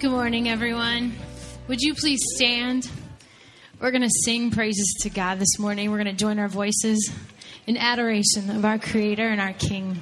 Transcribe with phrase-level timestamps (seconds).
[0.00, 1.12] Good morning, everyone.
[1.68, 2.90] Would you please stand?
[3.78, 5.90] We're going to sing praises to God this morning.
[5.90, 7.12] We're going to join our voices
[7.66, 10.00] in adoration of our Creator and our King.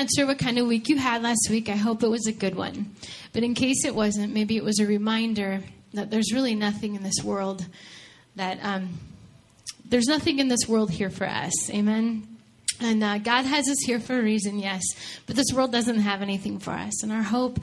[0.00, 1.68] not sure what kind of week you had last week.
[1.68, 2.94] I hope it was a good one.
[3.34, 5.60] But in case it wasn't, maybe it was a reminder
[5.92, 7.66] that there's really nothing in this world
[8.34, 8.98] that um,
[9.84, 11.52] there's nothing in this world here for us.
[11.68, 12.26] Amen.
[12.80, 14.80] And uh, God has us here for a reason, yes.
[15.26, 17.02] But this world doesn't have anything for us.
[17.02, 17.58] And our hope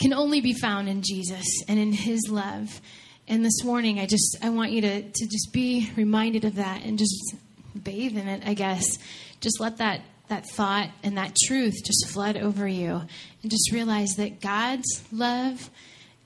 [0.00, 2.80] can only be found in Jesus and in His love.
[3.28, 6.82] And this morning, I just I want you to to just be reminded of that
[6.82, 7.36] and just
[7.80, 8.42] bathe in it.
[8.44, 8.98] I guess
[9.40, 13.02] just let that that thought and that truth just flood over you
[13.42, 15.70] and just realize that God's love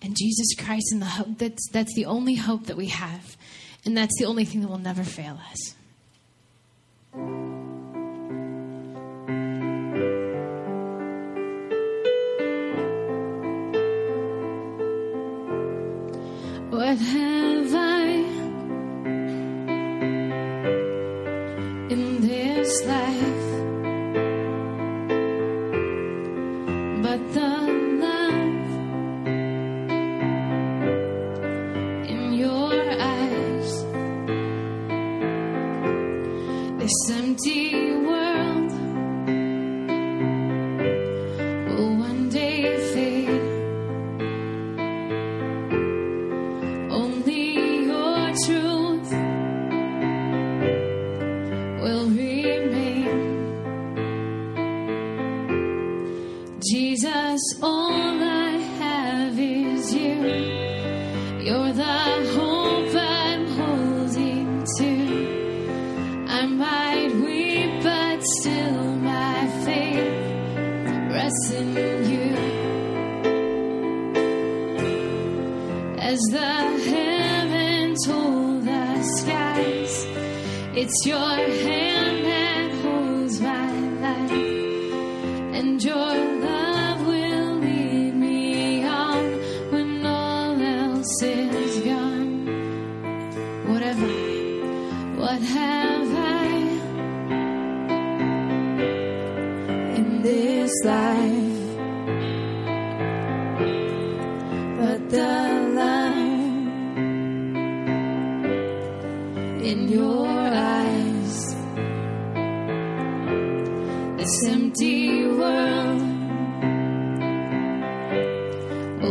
[0.00, 3.36] and Jesus Christ and the hope that's that's the only hope that we have
[3.84, 5.75] and that's the only thing that will never fail us.
[16.71, 17.37] What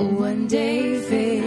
[0.04, 1.47] one day fade.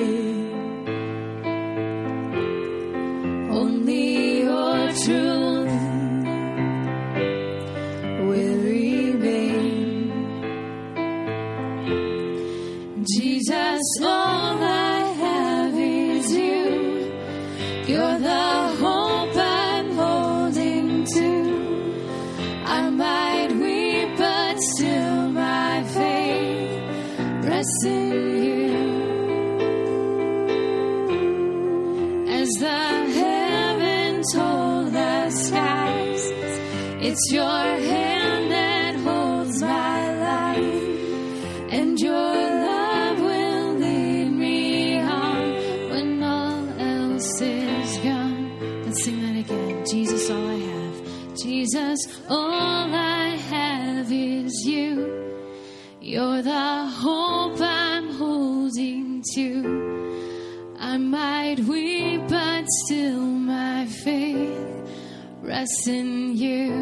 [65.60, 66.72] us in you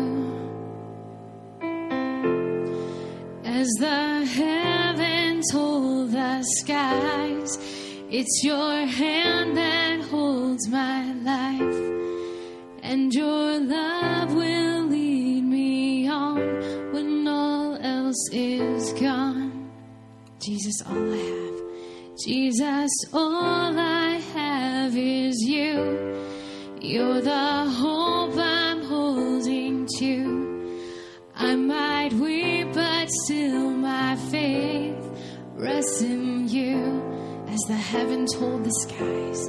[3.44, 7.58] as the heavens hold the skies.
[8.08, 11.80] It's your hand that holds my life
[12.84, 19.72] and your love will lead me on when all else is gone.
[20.38, 21.60] Jesus all i have.
[22.24, 26.08] Jesus all i have is you.
[26.80, 28.38] You're the hope
[31.48, 35.02] I might weep, but still my faith
[35.54, 37.02] rests in you.
[37.48, 39.48] As the heaven told the skies,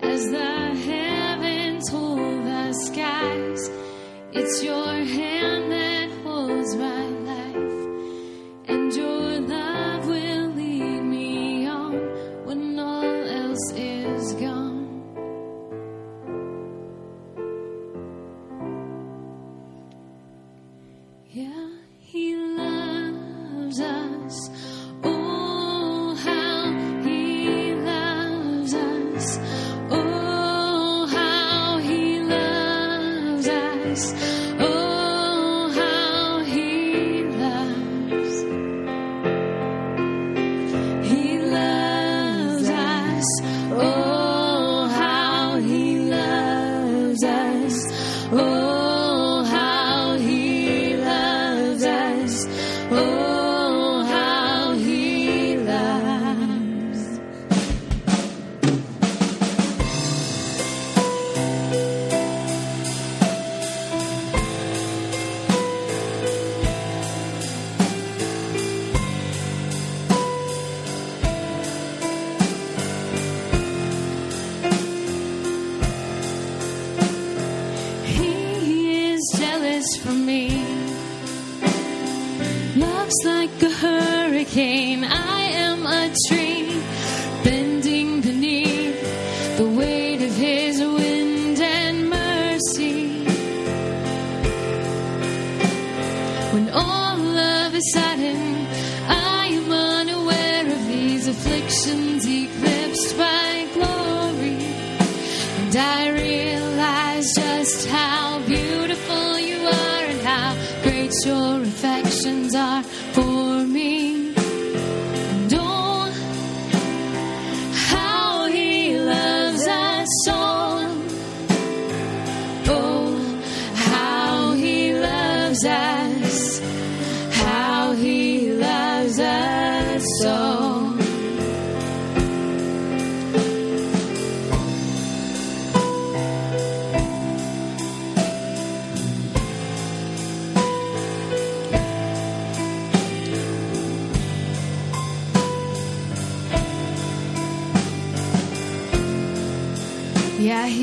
[0.00, 3.68] as the heaven told the skies,
[4.32, 7.03] it's your hand that holds my.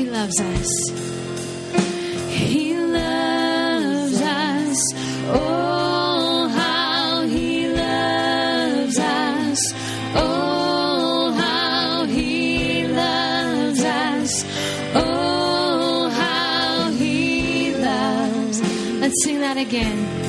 [0.04, 0.90] Loves us.
[2.30, 4.78] He loves us.
[5.26, 9.58] Oh, how he loves us.
[10.14, 14.44] Oh, how he loves us.
[14.94, 18.60] Oh, how he loves.
[19.00, 20.21] Let's sing that again.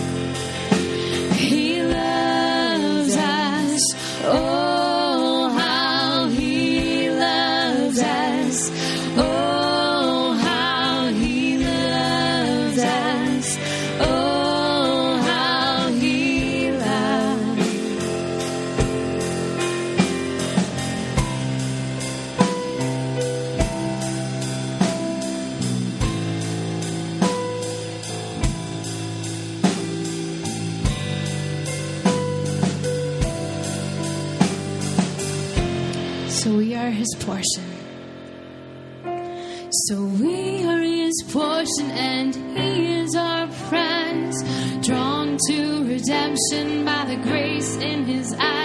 [46.03, 48.62] Redemption by the grace in his eyes.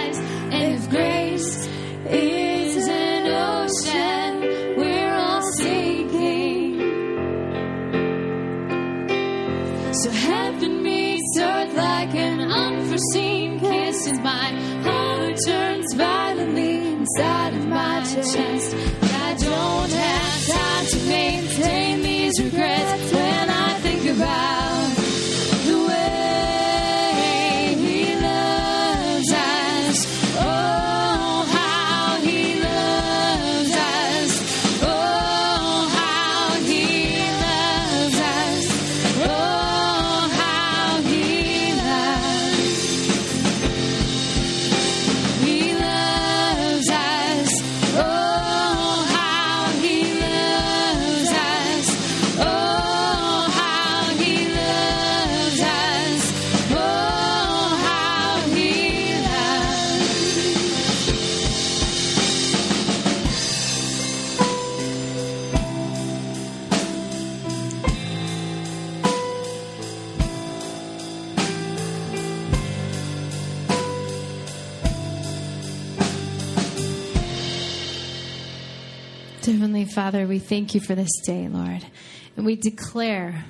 [80.39, 81.85] Thank you for this day, Lord.
[82.35, 83.45] And we declare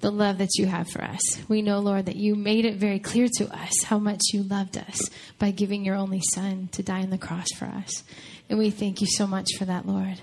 [0.00, 1.20] the love that you have for us.
[1.48, 4.78] We know, Lord, that you made it very clear to us how much you loved
[4.78, 8.04] us by giving your only Son to die on the cross for us.
[8.48, 10.20] And we thank you so much for that, Lord.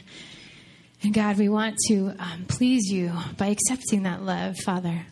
[1.04, 5.06] And God, we want to um, please you by accepting that love, Father,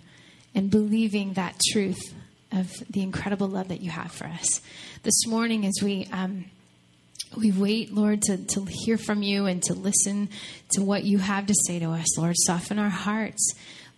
[0.55, 2.13] and believing that truth
[2.51, 4.61] of the incredible love that you have for us.
[5.03, 6.45] This morning, as we um,
[7.35, 10.29] we wait, Lord, to, to hear from you and to listen
[10.71, 12.35] to what you have to say to us, Lord.
[12.45, 13.53] Soften our hearts,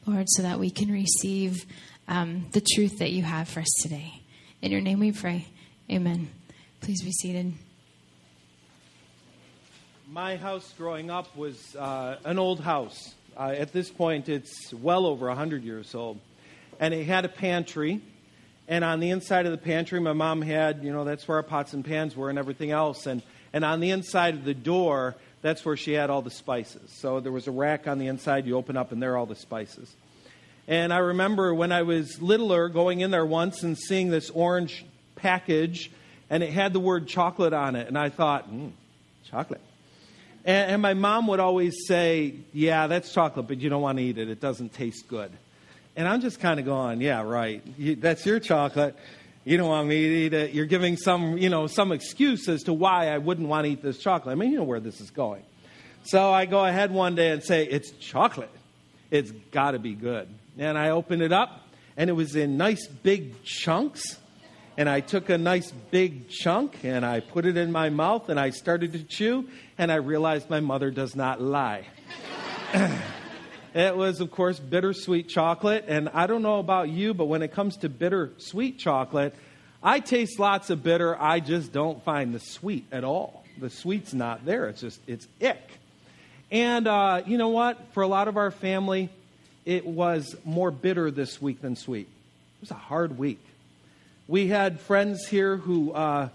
[0.06, 1.66] Lord, so that we can receive
[2.08, 4.22] um, the truth that you have for us today.
[4.62, 5.48] In your name we pray.
[5.92, 6.30] Amen.
[6.82, 7.54] Please be seated.
[10.10, 13.14] My house growing up was uh, an old house.
[13.36, 16.20] Uh, at this point, it's well over 100 years old.
[16.80, 18.02] And it had a pantry.
[18.68, 21.44] And on the inside of the pantry, my mom had, you know, that's where our
[21.44, 23.06] pots and pans were and everything else.
[23.06, 23.22] And,
[23.54, 26.90] and on the inside of the door, that's where she had all the spices.
[26.92, 29.28] So there was a rack on the inside, you open up, and there are all
[29.28, 29.94] the spices.
[30.68, 34.84] And I remember when I was littler going in there once and seeing this orange
[35.16, 35.92] package,
[36.32, 37.88] and it had the word chocolate on it.
[37.88, 38.72] And I thought, mm,
[39.30, 39.62] chocolate.
[40.44, 44.04] And, and my mom would always say, Yeah, that's chocolate, but you don't want to
[44.04, 44.30] eat it.
[44.30, 45.32] It doesn't taste good.
[45.96, 47.64] And I'm just kind of going, Yeah, right.
[47.78, 48.96] You, that's your chocolate.
[49.44, 50.54] You don't want me to eat it.
[50.54, 53.84] You're giving some, you know, some excuse as to why I wouldn't want to eat
[53.84, 54.32] this chocolate.
[54.32, 55.44] I mean, you know where this is going.
[56.04, 58.52] So I go ahead one day and say, It's chocolate.
[59.12, 60.28] It's got to be good.
[60.58, 64.20] And I open it up, and it was in nice big chunks.
[64.78, 68.38] And I took a nice big chunk and I put it in my mouth and
[68.38, 69.48] I started to chew,
[69.78, 71.86] and I realized my mother does not lie.
[73.76, 75.86] it was, of course, bittersweet chocolate.
[75.90, 79.36] And I don't know about you, but when it comes to bittersweet chocolate,
[79.84, 81.22] I taste lots of bitter.
[81.22, 83.44] I just don't find the sweet at all.
[83.60, 84.70] The sweet's not there.
[84.70, 85.60] It's just, it's ick.
[86.52, 87.78] And uh, you know what?
[87.92, 89.10] For a lot of our family,
[89.66, 92.08] it was more bitter this week than sweet.
[92.08, 93.40] It was a hard week.
[94.28, 96.30] We had friends here who uh,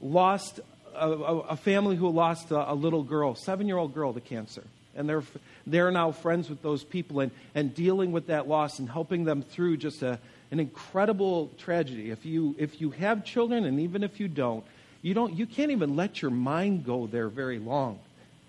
[0.00, 0.60] lost
[0.94, 4.64] a, a, family who lost a, a little girl, seven year old girl, to cancer.
[4.96, 5.22] And they're,
[5.66, 9.42] they're now friends with those people and, and dealing with that loss and helping them
[9.42, 10.18] through just a,
[10.50, 12.10] an incredible tragedy.
[12.10, 14.64] If you, if you have children, and even if you don't,
[15.02, 17.98] you, don't, you can't even let your mind go there very long.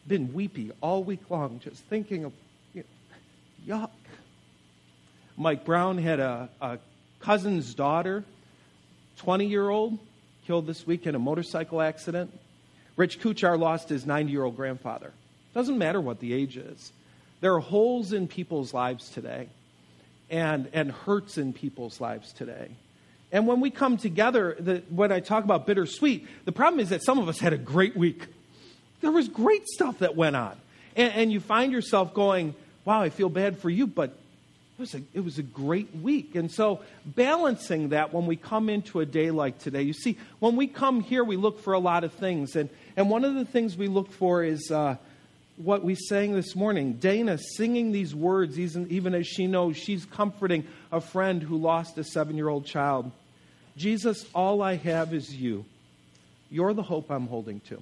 [0.08, 2.34] Been weepy all week long, just thinking of
[3.68, 3.90] yuck.
[5.36, 6.80] Mike Brown had a, a
[7.20, 8.24] cousin's daughter,
[9.18, 10.00] 20 year old,
[10.46, 12.32] killed this week in a motorcycle accident.
[12.96, 15.12] Rich Kuchar lost his 90 year old grandfather.
[15.58, 16.92] Doesn't matter what the age is.
[17.42, 19.50] There are holes in people's lives today
[20.30, 22.70] and, and hurts in people's lives today.
[23.32, 27.02] And when we come together, the, when I talk about bittersweet, the problem is that
[27.02, 28.28] some of us had a great week.
[29.02, 30.56] There was great stuff that went on.
[30.96, 32.54] And, and you find yourself going,
[32.86, 36.36] wow, I feel bad for you, but it was, a, it was a great week.
[36.36, 40.56] And so, balancing that when we come into a day like today, you see, when
[40.56, 42.56] we come here, we look for a lot of things.
[42.56, 44.98] And, and one of the things we look for is uh,
[45.58, 46.94] what we sang this morning.
[46.94, 51.98] Dana singing these words, even, even as she knows she's comforting a friend who lost
[51.98, 53.12] a seven year old child.
[53.76, 55.66] Jesus, all I have is you.
[56.50, 57.82] You're the hope I'm holding to.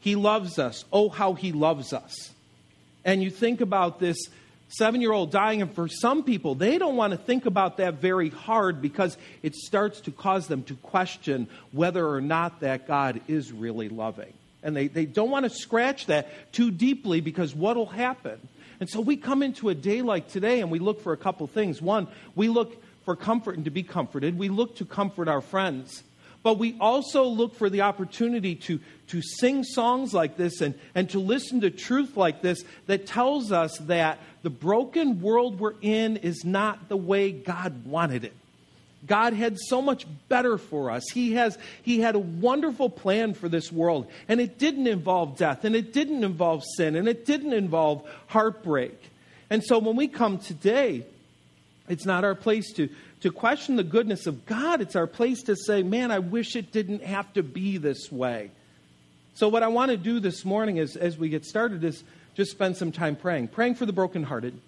[0.00, 0.84] He loves us.
[0.92, 2.32] Oh, how he loves us.
[3.04, 4.16] And you think about this
[4.68, 7.94] seven year old dying, and for some people, they don't want to think about that
[7.94, 13.20] very hard because it starts to cause them to question whether or not that God
[13.28, 14.32] is really loving.
[14.64, 18.40] And they, they don't want to scratch that too deeply because what will happen?
[18.80, 21.46] And so we come into a day like today and we look for a couple
[21.46, 21.80] things.
[21.80, 26.02] One, we look for comfort and to be comforted, we look to comfort our friends.
[26.42, 28.78] But we also look for the opportunity to,
[29.08, 33.50] to sing songs like this and, and to listen to truth like this that tells
[33.50, 38.34] us that the broken world we're in is not the way God wanted it.
[39.06, 41.04] God had so much better for us.
[41.12, 45.64] He, has, he had a wonderful plan for this world, and it didn't involve death,
[45.64, 48.98] and it didn't involve sin, and it didn't involve heartbreak.
[49.50, 51.04] And so when we come today,
[51.88, 52.88] it's not our place to,
[53.20, 54.80] to question the goodness of God.
[54.80, 58.50] It's our place to say, man, I wish it didn't have to be this way.
[59.34, 62.52] So, what I want to do this morning is, as we get started is just
[62.52, 64.58] spend some time praying, praying for the brokenhearted.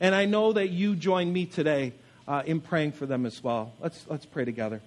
[0.00, 1.92] And I know that you join me today
[2.28, 3.72] uh, in praying for them as well.
[3.80, 4.82] Let's, let's pray together.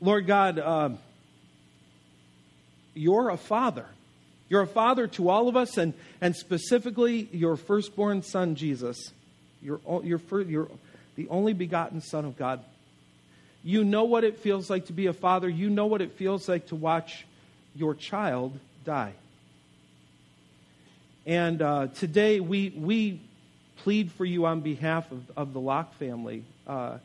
[0.00, 0.90] Lord God, uh,
[2.94, 3.86] you're a father.
[4.48, 9.12] You're a father to all of us, and, and specifically your firstborn son, Jesus.
[9.62, 10.68] You're, you're, you're
[11.16, 12.60] the only begotten Son of God.
[13.62, 15.48] You know what it feels like to be a father.
[15.48, 17.24] You know what it feels like to watch
[17.74, 19.14] your child die.
[21.24, 23.20] And uh, today we, we
[23.76, 26.44] plead for you on behalf of, of the Locke family.
[26.66, 26.98] Uh,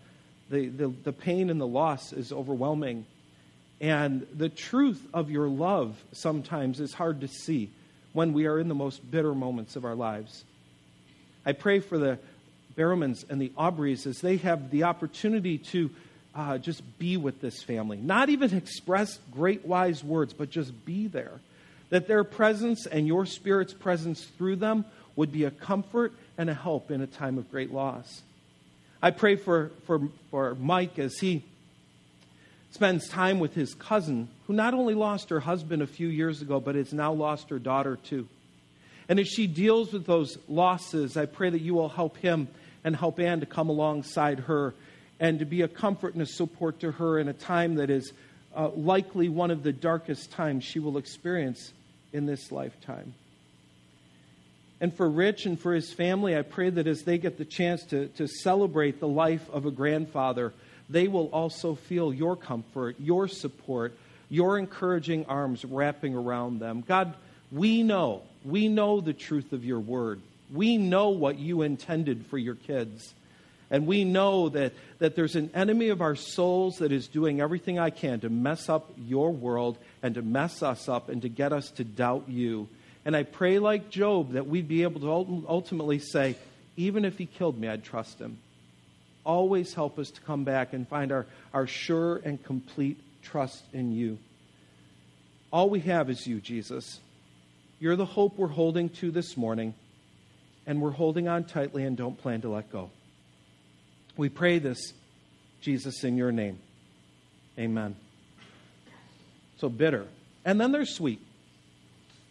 [0.49, 3.05] the, the, the pain and the loss is overwhelming.
[3.81, 7.69] And the truth of your love sometimes is hard to see
[8.13, 10.43] when we are in the most bitter moments of our lives.
[11.45, 12.19] I pray for the
[12.75, 15.89] Barrowmans and the Aubreys as they have the opportunity to
[16.35, 17.97] uh, just be with this family.
[17.97, 21.39] Not even express great wise words, but just be there.
[21.89, 26.53] That their presence and your Spirit's presence through them would be a comfort and a
[26.53, 28.21] help in a time of great loss.
[29.01, 29.99] I pray for, for,
[30.31, 31.43] for Mike as he
[32.71, 36.61] spends time with his cousin, who not only lost her husband a few years ago,
[36.61, 38.25] but has now lost her daughter too.
[39.09, 42.47] And as she deals with those losses, I pray that you will help him
[42.85, 44.73] and help Ann to come alongside her
[45.19, 48.13] and to be a comfort and a support to her in a time that is
[48.55, 51.73] uh, likely one of the darkest times she will experience
[52.13, 53.13] in this lifetime.
[54.81, 57.83] And for Rich and for his family, I pray that as they get the chance
[57.87, 60.53] to, to celebrate the life of a grandfather,
[60.89, 63.97] they will also feel your comfort, your support,
[64.29, 66.83] your encouraging arms wrapping around them.
[66.87, 67.15] God,
[67.51, 70.21] we know, we know the truth of your word.
[70.51, 73.13] We know what you intended for your kids.
[73.71, 77.77] And we know that, that there's an enemy of our souls that is doing everything
[77.77, 81.53] I can to mess up your world and to mess us up and to get
[81.53, 82.67] us to doubt you.
[83.05, 86.35] And I pray, like Job, that we'd be able to ultimately say,
[86.75, 88.39] even if he killed me, I'd trust him.
[89.25, 93.91] Always help us to come back and find our, our sure and complete trust in
[93.91, 94.17] you.
[95.51, 96.99] All we have is you, Jesus.
[97.79, 99.73] You're the hope we're holding to this morning
[100.67, 102.91] and we're holding on tightly and don't plan to let go.
[104.15, 104.93] We pray this,
[105.61, 106.59] Jesus, in your name.
[107.57, 107.95] Amen.
[109.57, 110.05] So bitter.
[110.45, 111.21] And then there's sweet.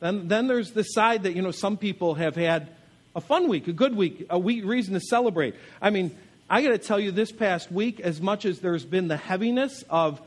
[0.01, 2.69] Then, then there's the side that, you know, some people have had
[3.17, 5.55] a fun week, a good week, a week reason to celebrate.
[5.83, 6.17] I mean,
[6.49, 9.85] I got to tell you, this past week, as much as there's been the heaviness
[9.91, 10.21] of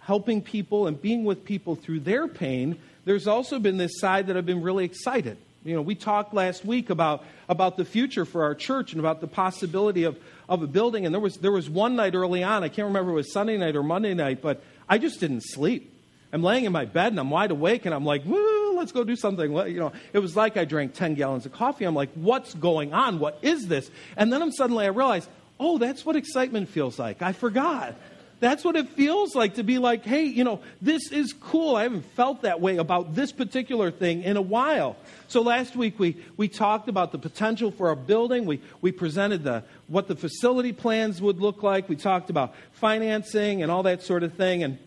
[0.00, 4.36] helping people and being with people through their pain, there's also been this side that
[4.36, 5.36] I've been really excited.
[5.64, 9.22] You know, we talked last week about, about the future for our church and about
[9.22, 11.06] the possibility of, of a building.
[11.06, 13.32] And there was, there was one night early on, I can't remember if it was
[13.32, 15.90] Sunday night or Monday night, but I just didn't sleep.
[16.32, 19.02] I'm laying in my bed and I'm wide awake and I'm like, woo, let's go
[19.02, 19.50] do something.
[19.50, 21.86] You know, it was like I drank 10 gallons of coffee.
[21.86, 23.18] I'm like, what's going on?
[23.18, 23.90] What is this?
[24.14, 25.26] And then I'm suddenly I realized,
[25.58, 27.22] oh, that's what excitement feels like.
[27.22, 27.94] I forgot.
[28.40, 31.76] That's what it feels like to be like, hey, you know, this is cool.
[31.76, 34.96] I haven't felt that way about this particular thing in a while.
[35.28, 38.44] So last week we, we talked about the potential for a building.
[38.44, 41.88] We, we presented the, what the facility plans would look like.
[41.88, 44.62] We talked about financing and all that sort of thing.
[44.62, 44.78] And,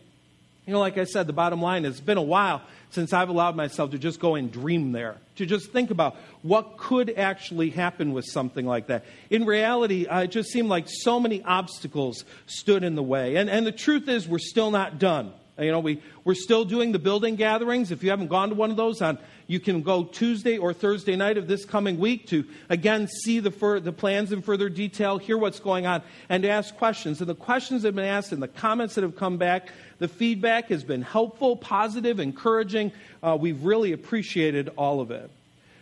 [0.68, 3.30] you know, like I said, the bottom line is it's been a while since I've
[3.30, 7.70] allowed myself to just go and dream there, to just think about what could actually
[7.70, 9.06] happen with something like that.
[9.30, 13.36] In reality, uh, it just seemed like so many obstacles stood in the way.
[13.36, 15.32] And, and the truth is, we're still not done.
[15.58, 17.90] You know, we, we're still doing the building gatherings.
[17.90, 19.16] If you haven't gone to one of those, on,
[19.48, 23.50] you can go Tuesday or Thursday night of this coming week to, again, see the,
[23.50, 27.20] fur, the plans in further detail, hear what's going on, and ask questions.
[27.20, 30.06] And the questions that have been asked and the comments that have come back, the
[30.06, 32.92] feedback has been helpful, positive, encouraging.
[33.22, 35.30] Uh, we've really appreciated all of it.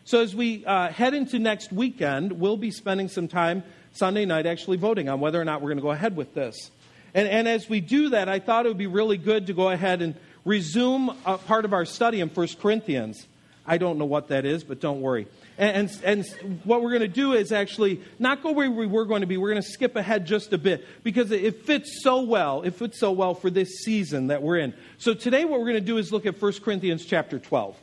[0.05, 4.47] So as we uh, head into next weekend, we'll be spending some time Sunday night
[4.47, 6.71] actually voting on whether or not we're going to go ahead with this.
[7.15, 9.71] And, and as we do that, I thought it would be really good to go
[9.71, 13.27] ahead and resume a part of our study in 1 Corinthians.
[13.67, 15.27] I don't know what that is, but don't worry.
[15.59, 19.05] And, and, and what we're going to do is actually not go where we were
[19.05, 19.37] going to be.
[19.37, 22.63] We're going to skip ahead just a bit because it fits so well.
[22.63, 24.75] It fits so well for this season that we're in.
[24.99, 27.77] So today, what we're going to do is look at 1 Corinthians chapter 12.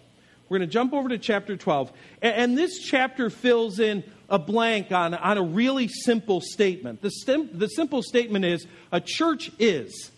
[0.48, 1.92] We're going to jump over to chapter 12.
[2.22, 7.02] And, and this chapter fills in a blank on, on a really simple statement.
[7.02, 10.12] The, stem, the simple statement is a church is.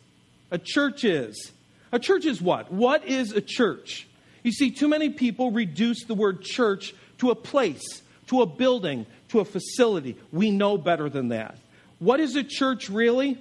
[0.51, 1.51] A church is.
[1.91, 2.71] A church is what?
[2.71, 4.07] What is a church?
[4.45, 9.07] You see, too many people reduce the word church to a place, to a building,
[9.29, 10.17] to a facility.
[10.31, 11.57] We know better than that.
[11.97, 13.39] What is a church really?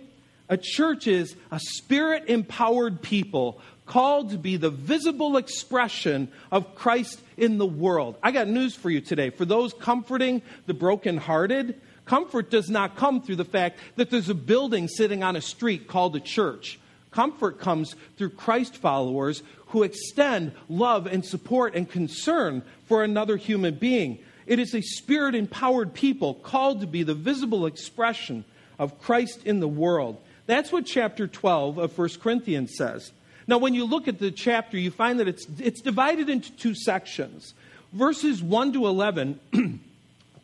[0.48, 7.20] A church is a spirit empowered people called to be the visible expression of Christ
[7.36, 8.16] in the world.
[8.22, 9.28] I got news for you today.
[9.28, 14.34] For those comforting the brokenhearted, comfort does not come through the fact that there's a
[14.34, 16.78] building sitting on a street called a church.
[17.14, 23.76] Comfort comes through Christ followers who extend love and support and concern for another human
[23.76, 24.18] being.
[24.48, 28.44] It is a spirit empowered people called to be the visible expression
[28.80, 30.20] of Christ in the world.
[30.46, 33.12] That's what chapter 12 of 1 Corinthians says.
[33.46, 36.74] Now, when you look at the chapter, you find that it's, it's divided into two
[36.74, 37.54] sections.
[37.92, 39.38] Verses 1 to 11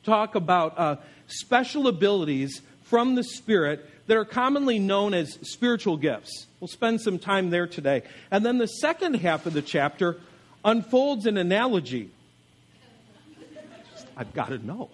[0.04, 6.48] talk about uh, special abilities from the Spirit that are commonly known as spiritual gifts.
[6.58, 8.02] We'll spend some time there today.
[8.32, 10.16] And then the second half of the chapter
[10.64, 12.10] unfolds an analogy.
[14.16, 14.90] I've got to know.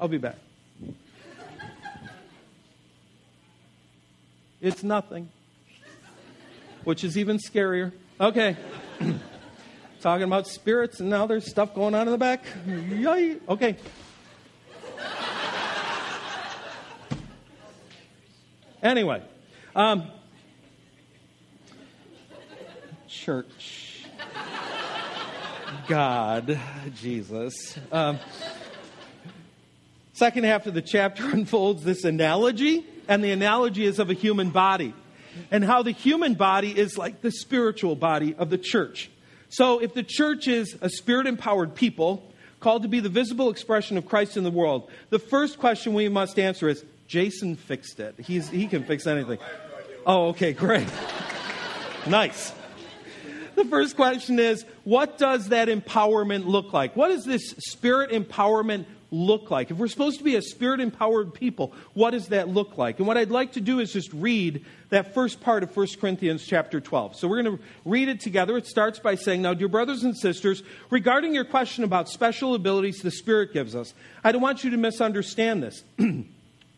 [0.00, 0.38] I'll be back.
[4.62, 5.28] It's nothing
[6.84, 7.92] which is even scarier.
[8.18, 8.56] Okay.
[10.00, 12.46] Talking about spirits, and now there's stuff going on in the back.
[12.66, 13.36] Yay.
[13.46, 13.76] Okay.
[18.82, 19.22] Anyway,
[19.76, 20.10] um,
[23.06, 24.04] church,
[25.86, 26.58] God,
[27.00, 27.78] Jesus.
[27.92, 28.18] Um,
[30.14, 34.50] second half of the chapter unfolds this analogy, and the analogy is of a human
[34.50, 34.94] body
[35.52, 39.12] and how the human body is like the spiritual body of the church.
[39.48, 43.96] So, if the church is a spirit empowered people called to be the visible expression
[43.96, 48.18] of Christ in the world, the first question we must answer is Jason fixed it.
[48.18, 49.36] He's, he can fix anything.
[50.06, 50.88] Oh, okay, great.
[52.06, 52.54] nice.
[53.54, 56.96] The first question is what does that empowerment look like?
[56.96, 59.70] What does this spirit empowerment look like?
[59.70, 62.96] If we're supposed to be a spirit empowered people, what does that look like?
[62.96, 66.46] And what I'd like to do is just read that first part of 1 Corinthians
[66.46, 67.16] chapter 12.
[67.16, 68.56] So we're going to read it together.
[68.56, 73.00] It starts by saying, Now, dear brothers and sisters, regarding your question about special abilities
[73.02, 73.92] the Spirit gives us,
[74.24, 75.84] I don't want you to misunderstand this.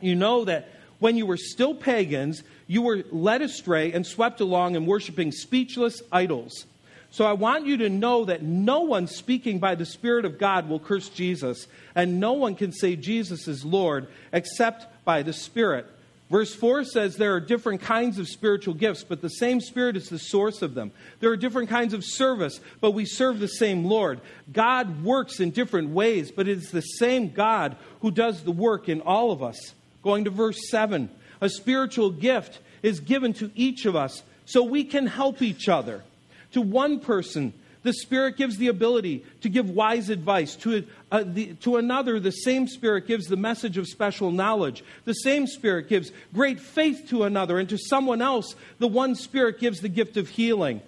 [0.04, 4.76] you know that when you were still pagans, you were led astray and swept along
[4.76, 6.66] in worshiping speechless idols
[7.14, 10.68] so I want you to know that no one speaking by the Spirit of God
[10.68, 15.86] will curse Jesus, and no one can say Jesus is Lord except by the Spirit.
[16.28, 20.08] Verse 4 says there are different kinds of spiritual gifts, but the same Spirit is
[20.08, 20.90] the source of them.
[21.20, 24.20] There are different kinds of service, but we serve the same Lord.
[24.52, 28.88] God works in different ways, but it is the same God who does the work
[28.88, 29.72] in all of us.
[30.04, 34.84] Going to verse 7 a spiritual gift is given to each of us so we
[34.84, 36.02] can help each other.
[36.52, 40.56] To one person, the Spirit gives the ability to give wise advice.
[40.56, 44.84] To, uh, the, to another, the same Spirit gives the message of special knowledge.
[45.04, 47.58] The same Spirit gives great faith to another.
[47.58, 50.80] And to someone else, the one Spirit gives the gift of healing.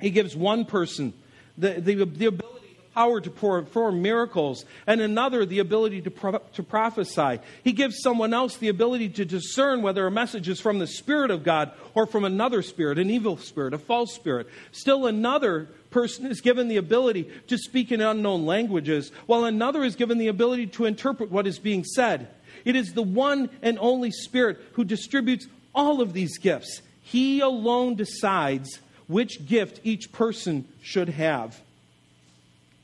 [0.00, 1.14] He gives one person
[1.56, 2.53] the, the, the ability,
[2.94, 7.40] power to perform miracles, and another the ability to, pro- to prophesy.
[7.62, 11.30] He gives someone else the ability to discern whether a message is from the Spirit
[11.30, 14.46] of God or from another spirit, an evil spirit, a false spirit.
[14.72, 19.96] Still another person is given the ability to speak in unknown languages, while another is
[19.96, 22.28] given the ability to interpret what is being said.
[22.64, 26.80] It is the one and only Spirit who distributes all of these gifts.
[27.02, 31.60] He alone decides which gift each person should have.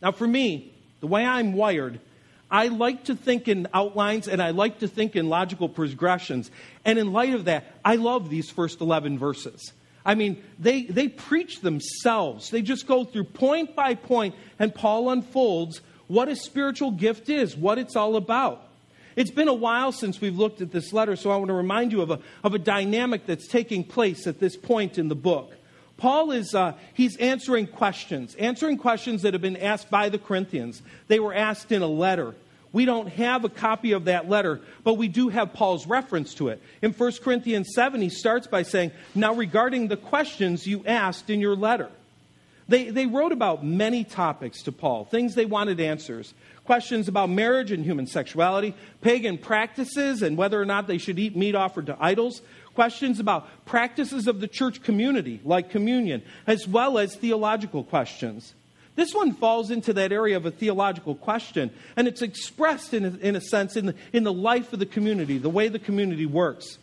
[0.03, 2.01] Now, for me, the way I'm wired,
[2.51, 6.51] I like to think in outlines and I like to think in logical progressions.
[6.85, 9.73] And in light of that, I love these first 11 verses.
[10.05, 12.51] I mean, they, they preach themselves.
[12.51, 17.57] They just go through point by point, and Paul unfolds what a spiritual gift is,
[17.57, 18.67] what it's all about.
[19.15, 21.93] It's been a while since we've looked at this letter, so I want to remind
[21.93, 25.53] you of a, of a dynamic that's taking place at this point in the book.
[26.01, 30.81] Paul is uh, he's answering questions, answering questions that have been asked by the Corinthians.
[31.09, 32.35] They were asked in a letter.
[32.73, 36.49] We don't have a copy of that letter, but we do have Paul's reference to
[36.49, 36.63] it.
[36.81, 41.39] In 1 Corinthians 7, he starts by saying, Now, regarding the questions you asked in
[41.39, 41.91] your letter,
[42.67, 46.33] they, they wrote about many topics to Paul, things they wanted answers.
[46.65, 51.37] Questions about marriage and human sexuality, pagan practices and whether or not they should eat
[51.37, 52.41] meat offered to idols,
[52.75, 58.55] questions about practices of the church community, like communion, as well as theological questions.
[58.97, 63.09] This one falls into that area of a theological question, and it's expressed in a,
[63.19, 66.27] in a sense in the, in the life of the community, the way the community
[66.27, 66.79] works.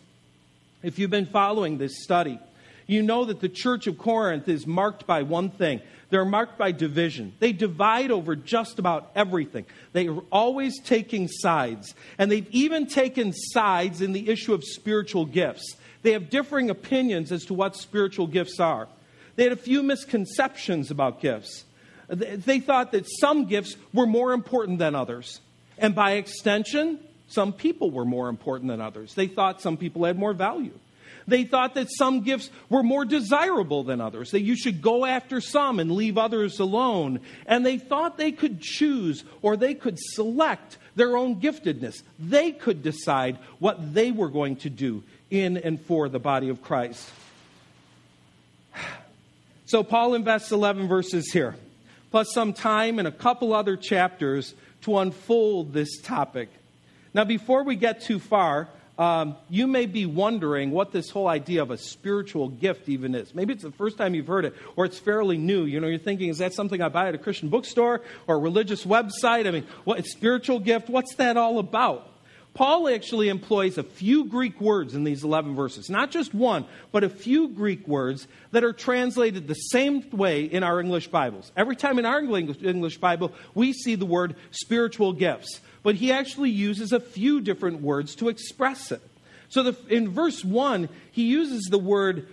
[0.81, 2.39] If you've been following this study,
[2.87, 5.81] you know that the church of Corinth is marked by one thing.
[6.09, 7.33] They're marked by division.
[7.39, 9.65] They divide over just about everything.
[9.91, 11.93] They are always taking sides.
[12.17, 15.75] And they've even taken sides in the issue of spiritual gifts.
[16.03, 18.87] They have differing opinions as to what spiritual gifts are.
[19.35, 21.65] They had a few misconceptions about gifts.
[22.07, 25.41] They thought that some gifts were more important than others.
[25.77, 29.13] And by extension, some people were more important than others.
[29.13, 30.79] They thought some people had more value.
[31.27, 35.41] They thought that some gifts were more desirable than others, that you should go after
[35.41, 37.19] some and leave others alone.
[37.45, 42.01] And they thought they could choose or they could select their own giftedness.
[42.17, 46.61] They could decide what they were going to do in and for the body of
[46.61, 47.09] Christ.
[49.69, 51.57] So Paul invests 11 verses here
[52.11, 56.49] plus some time and a couple other chapters to unfold this topic.
[57.13, 61.61] Now, before we get too far, um, you may be wondering what this whole idea
[61.61, 63.35] of a spiritual gift even is.
[63.35, 65.63] Maybe it's the first time you've heard it, or it's fairly new.
[65.65, 68.39] You know, you're thinking, is that something I buy at a Christian bookstore or a
[68.39, 69.47] religious website?
[69.47, 70.89] I mean, what spiritual gift?
[70.89, 72.11] What's that all about?
[72.57, 75.91] Paul actually employs a few Greek words in these 11 verses.
[75.91, 80.63] Not just one, but a few Greek words that are translated the same way in
[80.63, 81.51] our English Bibles.
[81.55, 86.49] Every time in our English Bible, we see the word spiritual gifts, but he actually
[86.49, 89.01] uses a few different words to express it.
[89.49, 92.27] So the, in verse 1, he uses the word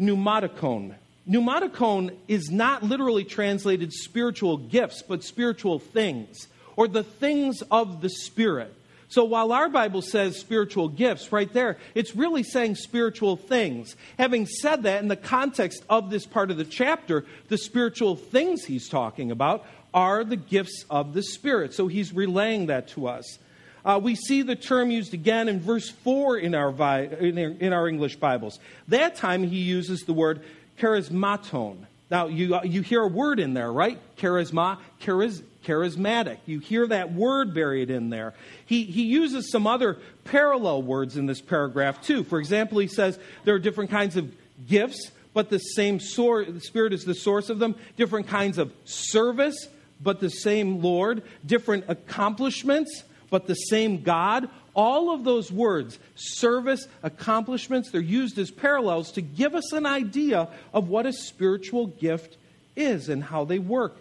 [0.00, 0.94] pneumatikon.
[1.28, 8.10] Pneumatikon is not literally translated spiritual gifts, but spiritual things, or the things of the
[8.10, 8.74] Spirit.
[9.08, 13.96] So while our Bible says spiritual gifts right there, it's really saying spiritual things.
[14.18, 18.64] Having said that, in the context of this part of the chapter, the spiritual things
[18.64, 21.74] he's talking about are the gifts of the Spirit.
[21.74, 23.38] So he's relaying that to us.
[23.84, 28.16] Uh, we see the term used again in verse 4 in our, in our English
[28.16, 28.58] Bibles.
[28.88, 30.42] That time he uses the word
[30.78, 31.86] charismaton.
[32.10, 33.98] Now, you, uh, you hear a word in there, right?
[34.16, 36.38] Charisma, chariz, charismatic.
[36.44, 38.34] You hear that word buried in there.
[38.66, 42.24] He, he uses some other parallel words in this paragraph, too.
[42.24, 44.32] For example, he says there are different kinds of
[44.66, 47.76] gifts, but the same source, the Spirit is the source of them.
[47.96, 49.68] Different kinds of service,
[50.00, 51.22] but the same Lord.
[51.44, 54.48] Different accomplishments, but the same God.
[54.74, 60.48] All of those words, service, accomplishments, they're used as parallels to give us an idea
[60.72, 62.36] of what a spiritual gift
[62.76, 63.96] is and how they work.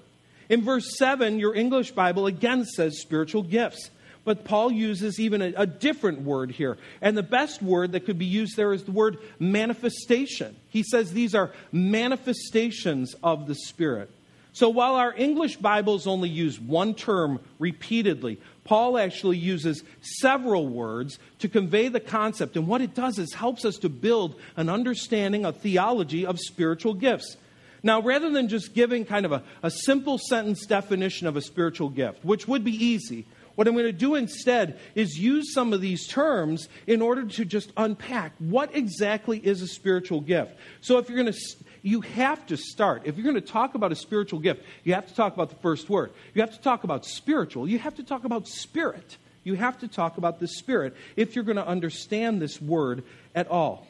[0.47, 3.89] In verse 7, your English Bible again says spiritual gifts.
[4.25, 6.77] But Paul uses even a, a, different word here.
[7.01, 10.55] And the best word that could be used there is the word manifestation.
[10.69, 14.11] He says these are manifestations of the Spirit.
[14.51, 21.19] So while our English Bibles only use one term repeatedly, Paul actually uses several words
[21.39, 22.55] to convey the concept.
[22.55, 26.93] And what it does is helps us to build an understanding, a theology of spiritual
[26.93, 27.37] gifts.
[27.81, 31.89] Now, rather than just giving kind of a, a simple sentence definition of a spiritual
[31.89, 35.81] gift, which would be easy, what I'm going to do instead is use some of
[35.81, 40.55] these terms in order to just unpack what exactly is a spiritual gift.
[40.81, 41.39] So if you're going to
[41.81, 43.03] you have to start.
[43.05, 45.55] If you're going to talk about a spiritual gift, you have to talk about the
[45.57, 46.11] first word.
[46.33, 47.67] You have to talk about spiritual.
[47.67, 49.17] You have to talk about spirit.
[49.43, 53.47] You have to talk about the spirit if you're going to understand this word at
[53.49, 53.87] all.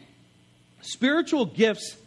[0.81, 1.97] Spiritual gifts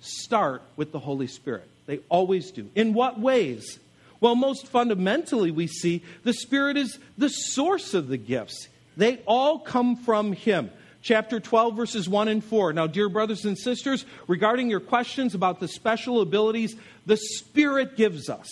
[0.00, 1.68] start with the Holy Spirit.
[1.86, 2.68] They always do.
[2.74, 3.78] In what ways?
[4.20, 8.68] Well, most fundamentally, we see the Spirit is the source of the gifts.
[8.96, 10.70] They all come from Him.
[11.06, 12.72] Chapter 12, verses 1 and 4.
[12.72, 16.74] Now, dear brothers and sisters, regarding your questions about the special abilities
[17.06, 18.48] the Spirit gives us,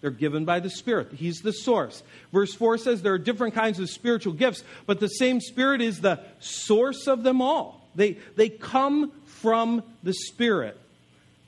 [0.00, 1.12] they're given by the Spirit.
[1.12, 2.02] He's the source.
[2.32, 6.00] Verse 4 says there are different kinds of spiritual gifts, but the same Spirit is
[6.00, 7.88] the source of them all.
[7.94, 10.76] They, they come from the Spirit.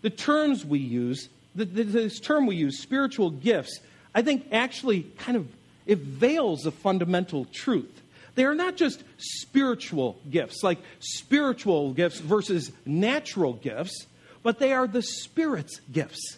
[0.02, 3.80] The terms we use, the, this term we use, spiritual gifts,
[4.14, 5.48] I think actually kind of
[5.86, 8.00] it veils a fundamental truth.
[8.36, 14.06] They are not just spiritual gifts, like spiritual gifts versus natural gifts,
[14.42, 16.36] but they are the Spirit's gifts.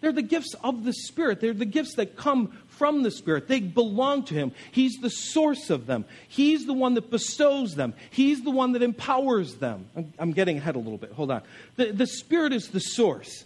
[0.00, 1.40] They're the gifts of the Spirit.
[1.40, 3.48] They're the gifts that come from the Spirit.
[3.48, 4.52] They belong to Him.
[4.70, 6.04] He's the source of them.
[6.28, 7.94] He's the one that bestows them.
[8.10, 9.86] He's the one that empowers them.
[9.96, 11.12] I'm, I'm getting ahead a little bit.
[11.12, 11.42] Hold on.
[11.76, 13.44] The, the Spirit is the source.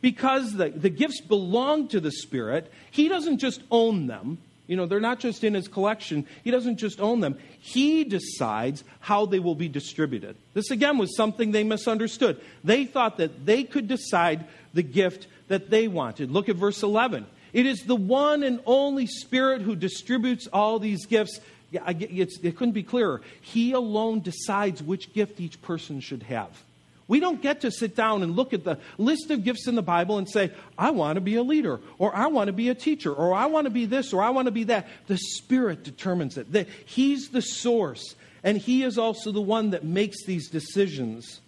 [0.00, 4.38] Because the, the gifts belong to the Spirit, He doesn't just own them.
[4.70, 6.28] You know, they're not just in his collection.
[6.44, 7.36] He doesn't just own them.
[7.58, 10.36] He decides how they will be distributed.
[10.54, 12.40] This, again, was something they misunderstood.
[12.62, 16.30] They thought that they could decide the gift that they wanted.
[16.30, 17.26] Look at verse 11.
[17.52, 21.40] It is the one and only Spirit who distributes all these gifts.
[21.72, 23.22] It couldn't be clearer.
[23.40, 26.62] He alone decides which gift each person should have.
[27.10, 29.82] We don't get to sit down and look at the list of gifts in the
[29.82, 32.74] Bible and say, I want to be a leader, or I want to be a
[32.76, 34.86] teacher, or I want to be this, or I want to be that.
[35.08, 36.52] The Spirit determines it.
[36.52, 41.40] The, he's the source, and He is also the one that makes these decisions.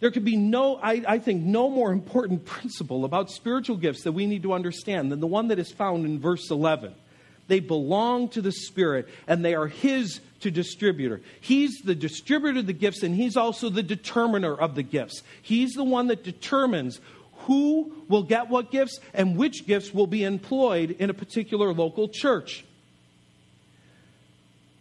[0.00, 4.12] There could be no, I, I, think, no more important principle about spiritual gifts that
[4.12, 6.94] we need to understand than the one that is found in verse 11.
[7.46, 11.20] They belong to the Spirit, and they are His to distributor.
[11.40, 15.22] He's the distributor of the gifts, and He's also the determiner of the gifts.
[15.42, 17.00] He's the one that determines
[17.48, 22.08] who will get what gifts and which gifts will be employed in a particular local
[22.08, 22.64] church.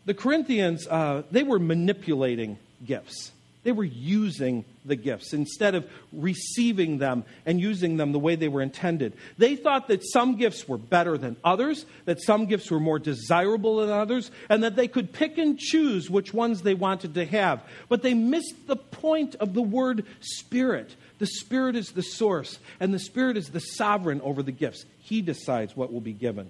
[0.05, 3.31] The Corinthians, uh, they were manipulating gifts.
[3.67, 8.47] They were using the gifts instead of receiving them and using them the way they
[8.47, 9.11] were intended.
[9.37, 13.81] They thought that some gifts were better than others, that some gifts were more desirable
[13.81, 17.61] than others, and that they could pick and choose which ones they wanted to have.
[17.89, 20.95] But they missed the point of the word spirit.
[21.19, 24.85] The Spirit is the source, and the Spirit is the sovereign over the gifts.
[24.99, 26.49] He decides what will be given.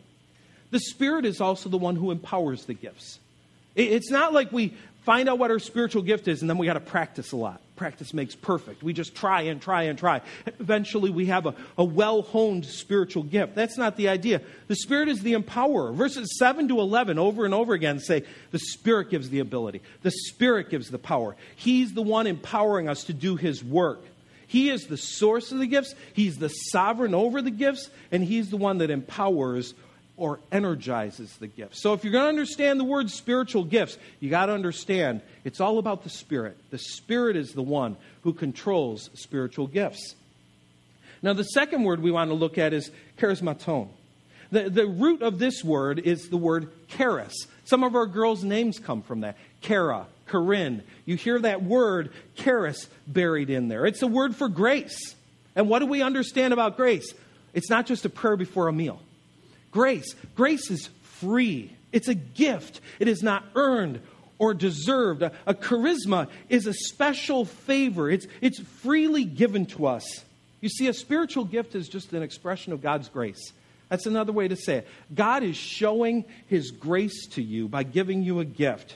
[0.69, 3.17] The Spirit is also the one who empowers the gifts.
[3.73, 4.75] It's not like we
[5.07, 7.61] find out what our spiritual gift is, and then we got to practice a lot.
[7.77, 8.83] Practice makes perfect.
[8.83, 10.19] We just try and try and try.
[10.59, 13.55] Eventually, we have a, a well honed spiritual gift.
[13.55, 14.41] That's not the idea.
[14.67, 15.95] The Spirit is the empowerer.
[15.95, 20.11] Verses 7 to 11, over and over again, say the Spirit gives the ability, the
[20.11, 21.37] Spirit gives the power.
[21.55, 24.03] He's the one empowering us to do His work.
[24.45, 28.49] He is the source of the gifts, He's the sovereign over the gifts, and He's
[28.49, 29.73] the one that empowers
[30.17, 31.81] or energizes the gifts.
[31.81, 35.61] So if you're going to understand the word spiritual gifts, you got to understand it's
[35.61, 36.57] all about the Spirit.
[36.71, 40.15] The Spirit is the one who controls spiritual gifts.
[41.21, 43.89] Now, the second word we want to look at is charismaton.
[44.51, 47.33] The, the root of this word is the word charis.
[47.65, 49.37] Some of our girls' names come from that.
[49.61, 50.83] Kara, Corinne.
[51.05, 53.85] You hear that word charis buried in there.
[53.85, 55.15] It's a word for grace.
[55.55, 57.13] And what do we understand about grace?
[57.53, 59.01] It's not just a prayer before a meal.
[59.71, 60.15] Grace.
[60.35, 61.71] Grace is free.
[61.91, 62.81] It's a gift.
[62.99, 64.01] It is not earned
[64.39, 65.21] or deserved.
[65.21, 68.09] A, a, charisma is a special favor.
[68.09, 70.23] It's, it's freely given to us.
[70.61, 73.53] You see, a spiritual gift is just an expression of God's grace.
[73.89, 74.87] That's another way to say it.
[75.13, 78.95] God is showing his grace to you by giving you a gift.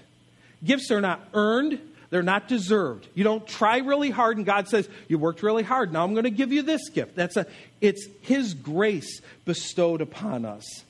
[0.64, 1.80] Gifts are not earned,
[2.12, 3.08] they're not deserved.
[3.16, 5.92] You don't try really hard, and God says, You worked really hard.
[5.92, 7.16] Now I'm going to give you this gift.
[7.16, 7.48] That's a,
[7.80, 10.84] it's His grace bestowed upon us.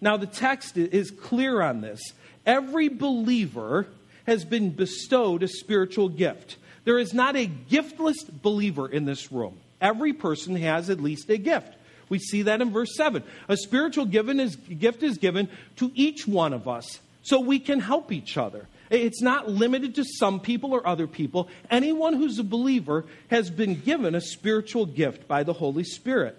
[0.00, 2.12] Now, the text is clear on this.
[2.44, 3.86] Every believer
[4.26, 6.56] has been bestowed a spiritual gift.
[6.84, 9.56] There is not a giftless believer in this room.
[9.80, 11.72] Every person has at least a gift.
[12.08, 13.22] We see that in verse 7.
[13.48, 17.80] A spiritual given is, gift is given to each one of us so we can
[17.80, 18.66] help each other.
[18.90, 21.48] It's not limited to some people or other people.
[21.70, 26.36] Anyone who's a believer has been given a spiritual gift by the Holy Spirit.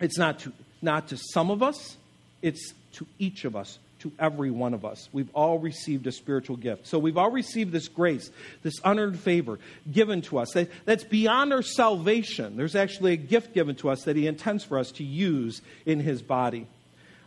[0.00, 1.96] It's not to, not to some of us,
[2.42, 5.08] it's to each of us to every one of us.
[5.12, 6.86] We've all received a spiritual gift.
[6.86, 8.30] So we've all received this grace,
[8.62, 9.58] this unearned favor
[9.90, 10.50] given to us.
[10.52, 12.56] That, that's beyond our salvation.
[12.56, 16.00] There's actually a gift given to us that He intends for us to use in
[16.00, 16.66] His body.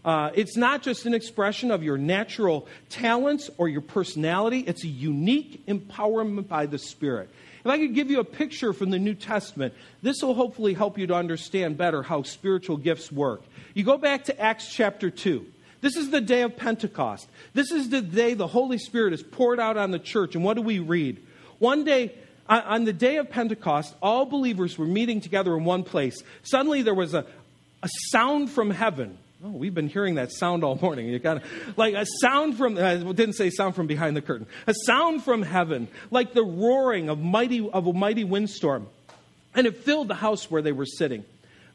[0.05, 4.87] Uh, it's not just an expression of your natural talents or your personality, it's a
[4.87, 7.29] unique empowerment by the Spirit.
[7.61, 10.97] If I could give you a picture from the New Testament, this will hopefully help
[10.97, 13.41] you to understand better how spiritual gifts work.
[13.73, 15.45] You go back to Acts chapter 2.
[15.79, 17.29] This is the day of Pentecost.
[17.53, 20.35] This is the day the Holy Spirit is poured out on the church.
[20.35, 21.21] And what do we read?
[21.59, 22.13] One day,
[22.49, 26.21] on the day of Pentecost, all believers were meeting together in one place.
[26.43, 27.25] Suddenly, there was a,
[27.81, 31.07] a sound from heaven Oh, we've been hearing that sound all morning.
[31.07, 31.43] You got
[31.75, 34.47] like a sound from uh, didn't say sound from behind the curtain.
[34.67, 38.87] A sound from heaven, like the roaring of mighty of a mighty windstorm,
[39.53, 41.25] and it filled the house where they were sitting.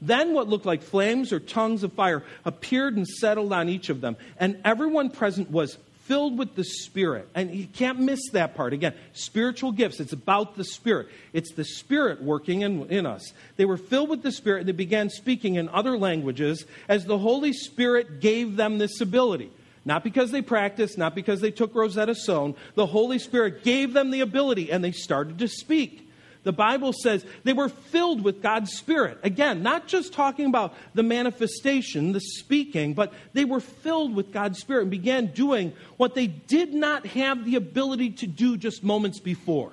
[0.00, 4.00] Then what looked like flames or tongues of fire appeared and settled on each of
[4.00, 5.76] them, and everyone present was
[6.08, 7.28] filled with the Spirit.
[7.34, 8.72] And you can't miss that part.
[8.72, 10.00] Again, spiritual gifts.
[10.00, 11.08] It's about the Spirit.
[11.34, 13.32] It's the Spirit working in, in us.
[13.56, 17.18] They were filled with the Spirit and they began speaking in other languages as the
[17.18, 19.50] Holy Spirit gave them this ability.
[19.84, 22.56] Not because they practiced, not because they took Rosetta Stone.
[22.74, 26.07] The Holy Spirit gave them the ability and they started to speak
[26.48, 29.18] the Bible says they were filled with God's Spirit.
[29.22, 34.58] Again, not just talking about the manifestation, the speaking, but they were filled with God's
[34.58, 39.20] Spirit and began doing what they did not have the ability to do just moments
[39.20, 39.72] before.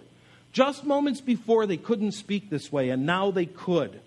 [0.52, 4.02] Just moments before, they couldn't speak this way, and now they could.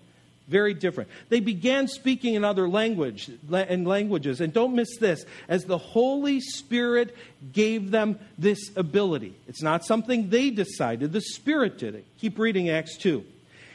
[0.49, 1.09] Very different.
[1.29, 4.41] They began speaking in other language and languages.
[4.41, 7.15] And don't miss this, as the Holy Spirit
[7.53, 9.35] gave them this ability.
[9.47, 12.05] It's not something they decided, the Spirit did it.
[12.17, 13.23] Keep reading Acts 2.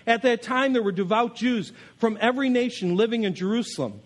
[0.06, 4.00] At that time, there were devout Jews from every nation living in Jerusalem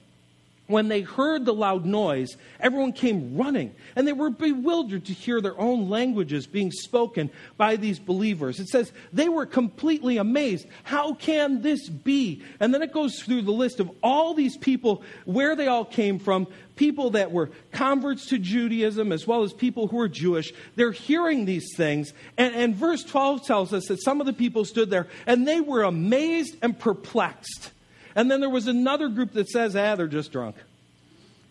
[0.69, 5.41] when they heard the loud noise, everyone came running, and they were bewildered to hear
[5.41, 8.61] their own languages being spoken by these believers.
[8.61, 10.67] It says they were completely amazed.
[10.85, 12.43] How can this be?
[12.61, 16.19] And then it goes through the list of all these people, where they all came
[16.19, 16.47] from,
[16.77, 20.53] people that were converts to Judaism, as well as people who were Jewish.
[20.77, 22.13] They're hearing these things.
[22.37, 25.63] And, and verse 12 tells us that some of the people stood there, and they
[25.63, 27.71] were amazed and perplexed.
[28.19, 30.57] And then there was another group that says, ah, they're just drunk.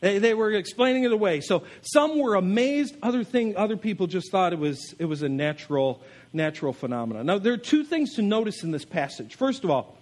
[0.01, 1.39] They, they were explaining it away.
[1.39, 5.30] So some were amazed, other, thing, other people just thought it was, it was a
[5.30, 6.01] natural,
[6.34, 7.26] natural phenomenon.
[7.26, 9.36] Now, there are two things to notice in this passage.
[9.36, 9.97] First of all,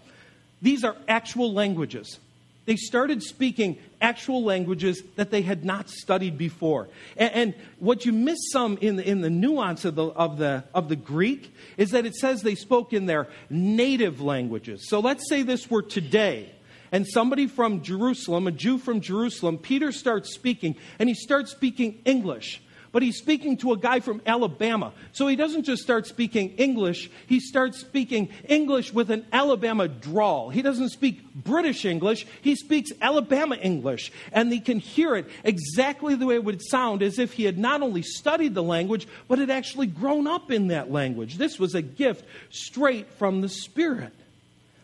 [0.60, 2.18] these are actual languages.
[2.66, 6.88] They started speaking actual languages that they had not studied before.
[7.16, 10.64] And, and, what you miss some in the, in the nuance of the, of, the,
[10.74, 14.90] of the Greek is that it says they spoke in their native languages.
[14.90, 16.55] So let's say this were today
[16.96, 22.00] and somebody from Jerusalem, a Jew from Jerusalem, Peter starts speaking, and he starts speaking
[22.06, 22.62] English.
[22.94, 24.94] But he's speaking to a guy from Alabama.
[25.12, 30.50] So he doesn't just start speaking English, he starts speaking English with an Alabama drawl.
[30.52, 34.14] He doesn't speak British English, he speaks Alabama English.
[34.32, 37.58] And he can hear it exactly the way it would sound as if he had
[37.58, 41.36] not only studied the language, but had actually grown up in that language.
[41.36, 44.14] This was a gift straight from the Spirit,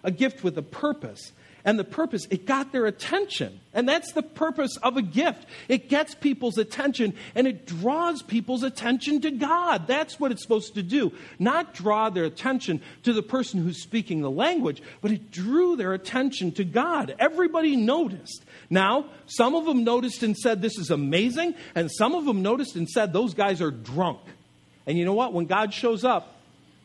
[0.04, 1.32] a gift with a purpose
[1.64, 3.60] and the purpose, it got their attention.
[3.74, 5.46] And that's the purpose of a gift.
[5.68, 9.88] It gets people's attention and it draws people's attention to God.
[9.88, 11.14] That's what it's supposed to do.
[11.40, 15.94] Not draw their attention to the person who's speaking the language, but it drew their
[15.94, 17.16] attention to God.
[17.20, 18.44] Everybody noticed.
[18.70, 21.56] Now, some of them noticed and said, This is amazing.
[21.76, 24.20] And some of them noticed and said, Those guys are drunk.
[24.86, 25.34] And you know what?
[25.34, 26.36] When God shows up,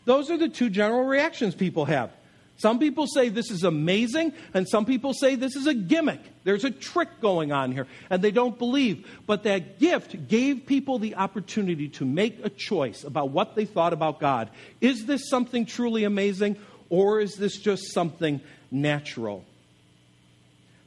[0.05, 2.13] those are the two general reactions people have.
[2.59, 6.21] Some people say this is amazing, and some people say this is a gimmick.
[6.45, 9.07] There's a trick going on here, and they don't believe.
[9.27, 13.93] But that gift gave people the opportunity to make a choice about what they thought
[13.93, 14.51] about God.
[14.81, 16.57] Is this something truly amazing,
[16.89, 18.41] or is this just something
[18.71, 19.45] natural?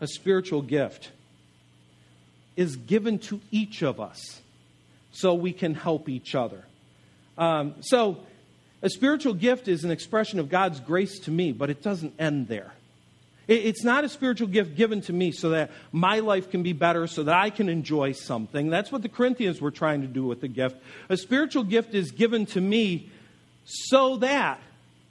[0.02, 1.12] A spiritual gift
[2.56, 4.42] is given to each of us
[5.12, 6.64] so we can help each other.
[7.38, 8.18] Um, so,
[8.82, 12.48] a spiritual gift is an expression of God's grace to me, but it doesn't end
[12.48, 12.74] there.
[13.48, 17.08] It's not a spiritual gift given to me so that my life can be better,
[17.08, 18.70] so that I can enjoy something.
[18.70, 20.78] That's what the Corinthians were trying to do with the gift.
[21.10, 23.10] A spiritual gift is given to me
[23.66, 24.60] so that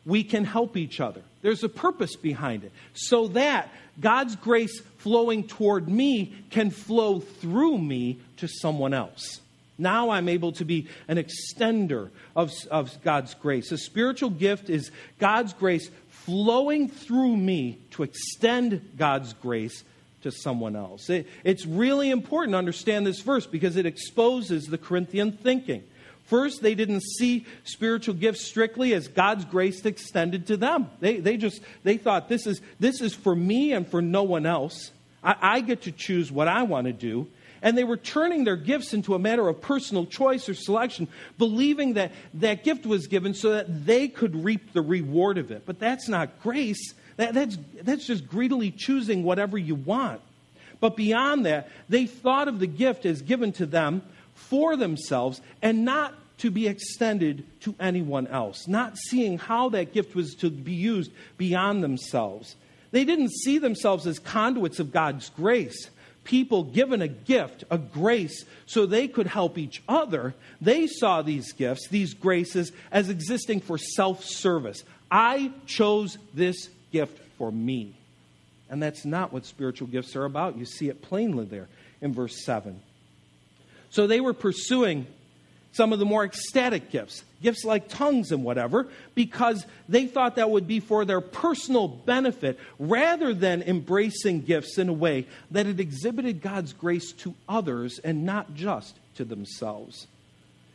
[0.07, 1.21] we can help each other.
[1.43, 2.71] There's a purpose behind it.
[2.95, 9.41] So that God's grace flowing toward me can flow through me to someone else.
[9.79, 13.71] Now I'm able to be an extender of, of God's grace.
[13.71, 19.85] A spiritual gift is God's grace flowing through me to extend God's grace
[20.23, 21.09] to someone else.
[21.09, 25.85] It, it's really important to understand this verse because it exposes the Corinthian thinking.
[26.25, 30.91] First, they didn't see spiritual gifts strictly as God's grace extended to them.
[31.01, 34.45] They, they just they thought this is this is for me and for no one
[34.45, 34.91] else.
[35.25, 37.29] I, I get to choose what I want to do.
[37.63, 41.95] And they were turning their gifts into a matter of personal choice or selection, believing
[41.95, 45.65] that that gift was given so that they could reap the reward of it.
[45.67, 46.95] But that's not grace.
[47.17, 50.21] That, that's, that's just greedily choosing whatever you want.
[50.81, 54.03] But beyond that, they thought of the gift as given to them
[54.35, 60.15] for themselves and not to be extended to anyone else, not seeing how that gift
[60.15, 62.55] was to be used beyond themselves.
[62.91, 65.91] They didn't see themselves as conduits of God's grace,
[66.29, 70.35] people given a gift, a grace, so they could help each other.
[70.61, 74.85] They saw these gifts, these graces, as existing for self service.
[75.11, 77.95] I chose this gift for me.
[78.71, 80.59] And that's not what spiritual gifts are about.
[80.59, 81.69] You see it plainly there
[82.03, 82.79] in verse 7.
[83.91, 85.07] So they were pursuing
[85.79, 90.51] some of the more ecstatic gifts, gifts like tongues and whatever, because they thought that
[90.51, 95.79] would be for their personal benefit rather than embracing gifts in a way that it
[95.79, 100.09] exhibited God's grace to others and not just to themselves.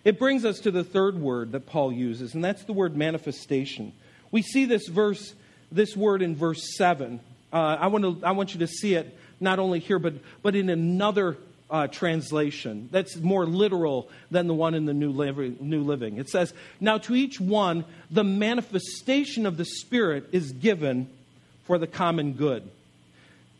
[0.06, 3.92] It brings us to the third word that Paul uses, and that's the word manifestation.
[4.32, 5.34] We see this verse
[5.70, 7.20] this word in verse 7.
[7.52, 10.56] Uh, I, want to, I want you to see it not only here, but, but
[10.56, 11.36] in another
[11.74, 16.18] uh, translation that's more literal than the one in the New Living, New Living.
[16.18, 21.10] It says, Now to each one, the manifestation of the Spirit is given
[21.66, 22.70] for the common good.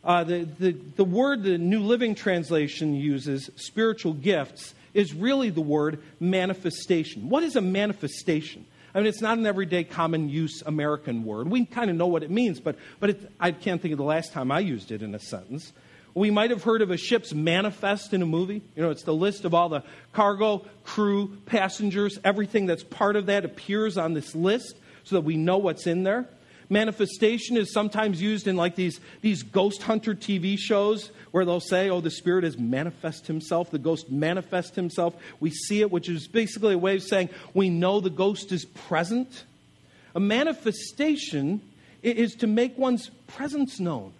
[0.04, 5.60] Uh, the, the, the word the New Living Translation uses, spiritual gifts, is really the
[5.60, 7.28] word manifestation.
[7.28, 8.64] What is a manifestation?
[8.94, 11.48] I mean, it's not an everyday common use American word.
[11.48, 14.04] We kind of know what it means, but, but it, I can't think of the
[14.04, 15.72] last time I used it in a sentence.
[16.14, 18.62] We might have heard of a ship's manifest in a movie.
[18.76, 23.26] You know, it's the list of all the cargo, crew, passengers, everything that's part of
[23.26, 26.28] that appears on this list so that we know what's in there.
[26.70, 31.90] Manifestation is sometimes used in like these, these ghost hunter TV shows where they'll say,
[31.90, 35.14] oh, the Spirit has manifest himself, the ghost manifests himself.
[35.40, 38.64] We see it, which is basically a way of saying we know the ghost is
[38.64, 39.44] present.
[40.14, 41.60] A manifestation
[42.02, 44.12] is to make one's presence known.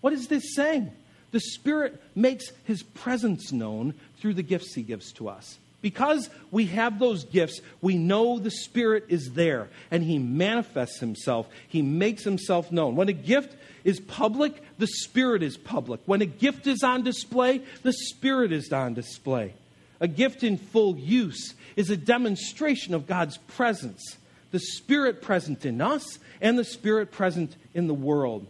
[0.00, 0.90] What is this saying?
[1.34, 5.58] The Spirit makes his presence known through the gifts he gives to us.
[5.82, 11.48] Because we have those gifts, we know the Spirit is there and He manifests Himself.
[11.66, 12.94] He makes Himself known.
[12.94, 16.00] When a gift is public, the Spirit is public.
[16.06, 19.54] When a gift is on display, the Spirit is on display.
[19.98, 24.18] A gift in full use is a demonstration of God's presence,
[24.52, 28.46] the Spirit present in us and the Spirit present in the world.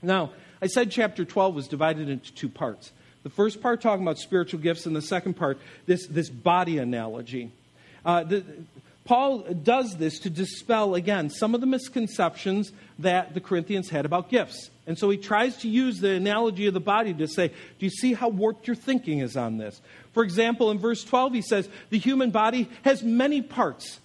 [0.00, 0.30] Now,
[0.60, 2.92] I said chapter 12 was divided into two parts.
[3.22, 7.50] The first part talking about spiritual gifts, and the second part, this, this body analogy.
[8.04, 8.44] Uh, the,
[9.04, 14.28] Paul does this to dispel, again, some of the misconceptions that the Corinthians had about
[14.28, 14.70] gifts.
[14.86, 17.90] And so he tries to use the analogy of the body to say, Do you
[17.90, 19.80] see how warped your thinking is on this?
[20.12, 23.98] For example, in verse 12, he says, The human body has many parts,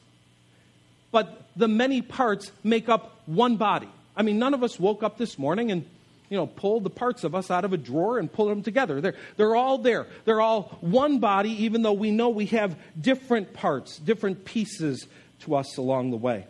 [1.12, 3.90] but the many parts make up one body.
[4.16, 5.86] I mean, none of us woke up this morning and
[6.34, 9.00] you know, pulled the parts of us out of a drawer and pulled them together.
[9.00, 10.08] They're, they're all there.
[10.26, 15.06] They're all one body, even though we know we have different parts, different pieces
[15.42, 16.48] to us along the way.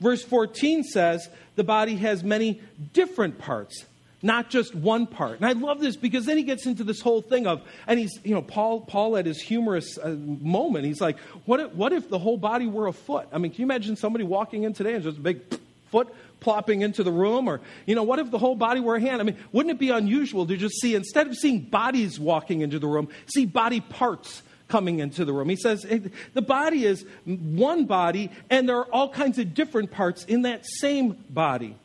[0.00, 2.62] Verse 14 says the body has many
[2.94, 3.84] different parts,
[4.22, 5.40] not just one part.
[5.40, 8.18] And I love this because then he gets into this whole thing of, and he's,
[8.24, 12.08] you know, Paul, Paul at his humorous uh, moment, he's like, what if, what if
[12.08, 13.28] the whole body were a foot?
[13.30, 15.42] I mean, can you imagine somebody walking in today and just a big
[15.90, 16.08] foot
[16.40, 17.48] plopping into the room?
[17.48, 19.20] Or, you know, what if the whole body were a hand?
[19.20, 22.78] I mean, wouldn't it be unusual to just see, instead of seeing bodies walking into
[22.78, 25.48] the room, see body parts coming into the room?
[25.48, 25.86] He says
[26.34, 30.64] the body is one body, and there are all kinds of different parts in that
[30.66, 31.76] same body.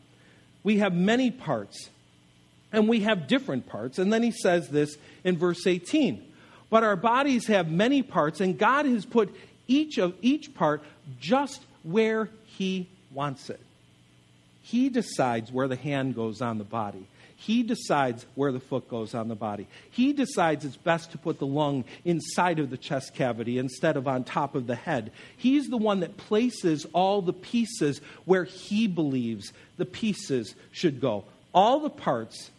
[0.63, 1.89] We have many parts,
[2.71, 3.99] and we have different parts.
[3.99, 6.29] And then he says this in verse 18.
[6.69, 9.33] But our bodies have many parts, and God has put
[9.67, 10.81] each of each part
[11.19, 13.59] just where he wants it.
[14.63, 17.05] He decides where the hand goes on the body.
[17.35, 19.67] He decides where the foot goes on the body.
[19.91, 24.07] He decides it's best to put the lung inside of the chest cavity instead of
[24.07, 25.11] on top of the head.
[25.35, 31.25] He's the one that places all the pieces where he believes the pieces should go.
[31.53, 32.49] All the parts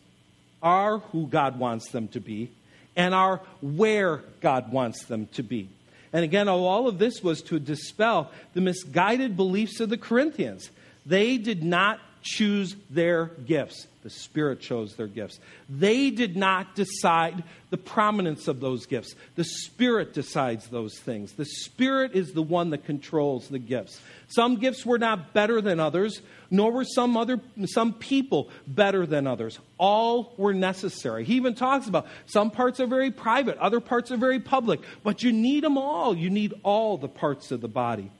[0.62, 2.50] are who God wants them to be
[2.94, 5.70] and are where God wants them to be.
[6.12, 10.70] And again, all of this was to dispel the misguided beliefs of the Corinthians.
[11.06, 13.86] They did not choose their gifts.
[14.02, 15.38] The Spirit chose their gifts.
[15.68, 19.14] They did not decide the prominence of those gifts.
[19.34, 21.32] The Spirit decides those things.
[21.32, 24.00] The Spirit is the one that controls the gifts.
[24.28, 29.26] Some gifts were not better than others, nor were some other some people better than
[29.26, 29.58] others.
[29.78, 31.24] All were necessary.
[31.24, 35.22] He even talks about some parts are very private, other parts are very public, but
[35.22, 36.14] you need them all.
[36.14, 38.10] You need all the parts of the body.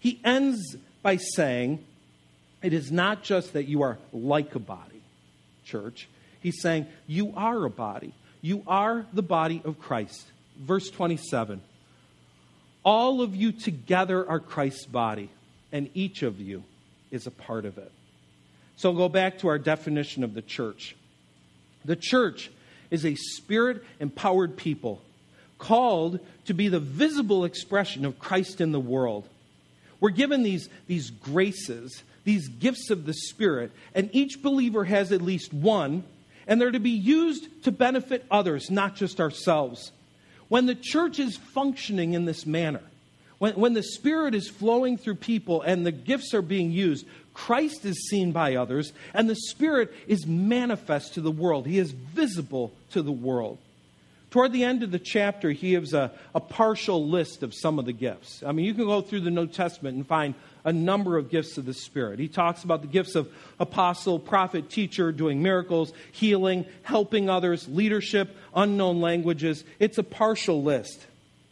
[0.00, 1.84] He ends by saying,
[2.64, 5.02] it is not just that you are like a body
[5.64, 6.08] church.
[6.40, 8.14] He's saying, You are a body.
[8.40, 10.26] You are the body of Christ.
[10.58, 11.60] Verse 27
[12.82, 15.28] All of you together are Christ's body,
[15.72, 16.64] and each of you
[17.10, 17.92] is a part of it.
[18.76, 20.96] So go back to our definition of the church.
[21.84, 22.50] The church
[22.90, 25.02] is a spirit empowered people
[25.58, 29.28] called to be the visible expression of Christ in the world.
[30.00, 35.22] We're given these, these graces these gifts of the Spirit, and each believer has at
[35.22, 36.04] least one,
[36.46, 39.92] and they're to be used to benefit others, not just ourselves.
[40.48, 42.82] When the church is functioning in this manner,
[43.38, 47.84] when, when the Spirit is flowing through people and the gifts are being used, Christ
[47.84, 51.66] is seen by others, and the Spirit is manifest to the world.
[51.66, 53.58] He is visible to the world.
[54.30, 57.84] Toward the end of the chapter, he gives a, a partial list of some of
[57.84, 58.42] the gifts.
[58.44, 61.58] I mean, you can go through the New Testament and find a number of gifts
[61.58, 62.18] of the Spirit.
[62.18, 68.34] He talks about the gifts of apostle, prophet, teacher, doing miracles, healing, helping others, leadership,
[68.54, 69.62] unknown languages.
[69.78, 71.06] It's a partial list,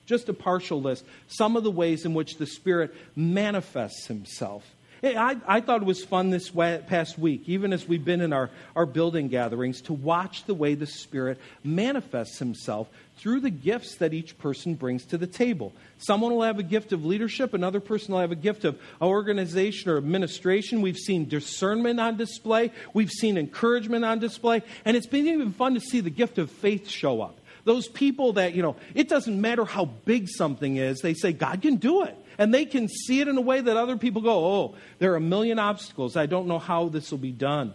[0.06, 1.04] just a partial list.
[1.28, 4.64] Some of the ways in which the Spirit manifests himself.
[5.04, 8.50] I, I thought it was fun this past week, even as we've been in our,
[8.76, 14.14] our building gatherings, to watch the way the Spirit manifests Himself through the gifts that
[14.14, 15.72] each person brings to the table.
[15.98, 19.90] Someone will have a gift of leadership, another person will have a gift of organization
[19.90, 20.82] or administration.
[20.82, 25.74] We've seen discernment on display, we've seen encouragement on display, and it's been even fun
[25.74, 27.38] to see the gift of faith show up.
[27.64, 31.60] Those people that, you know, it doesn't matter how big something is, they say, God
[31.62, 32.16] can do it.
[32.38, 35.16] And they can see it in a way that other people go, oh, there are
[35.16, 36.16] a million obstacles.
[36.16, 37.74] I don't know how this will be done.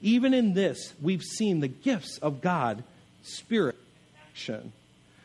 [0.00, 2.84] Even in this, we've seen the gifts of God,
[3.22, 3.76] Spirit,
[4.28, 4.72] action.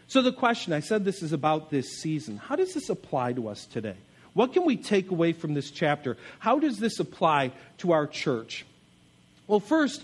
[0.07, 2.37] So the question, I said this is about this season.
[2.37, 3.95] How does this apply to us today?
[4.33, 6.17] What can we take away from this chapter?
[6.39, 8.65] How does this apply to our church?
[9.47, 10.03] Well, first,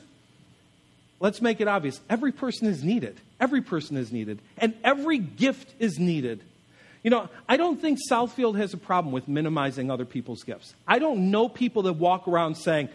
[1.19, 1.99] let's make it obvious.
[2.09, 3.19] Every person is needed.
[3.39, 4.39] Every person is needed.
[4.57, 6.41] And every gift is needed.
[7.03, 10.73] You know, I don't think Southfield has a problem with minimizing other people's gifts.
[10.87, 12.89] I don't know people that walk around saying,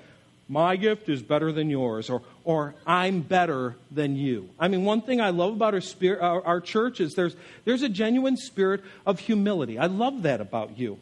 [0.49, 4.51] my gift is better than yours, or, or I'm better than you.
[4.59, 7.35] I mean, one thing I love about our, spirit, our, our church is there's,
[7.65, 9.79] there's a genuine spirit of humility.
[9.79, 10.99] I love that about you.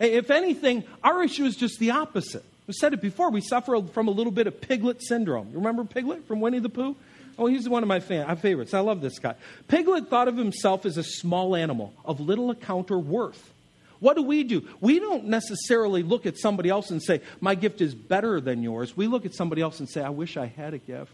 [0.00, 2.44] If anything, our issue is just the opposite.
[2.66, 3.30] We said it before.
[3.30, 5.48] We suffer from a little bit of piglet syndrome.
[5.50, 6.96] You remember Piglet from Winnie the Pooh?
[7.38, 8.74] Oh, he's one of my fan, uh, favorites.
[8.74, 9.36] I love this guy.
[9.68, 13.52] Piglet thought of himself as a small animal of little account or worth.
[14.00, 14.66] What do we do?
[14.80, 18.96] We don't necessarily look at somebody else and say, My gift is better than yours.
[18.96, 21.12] We look at somebody else and say, I wish I had a gift.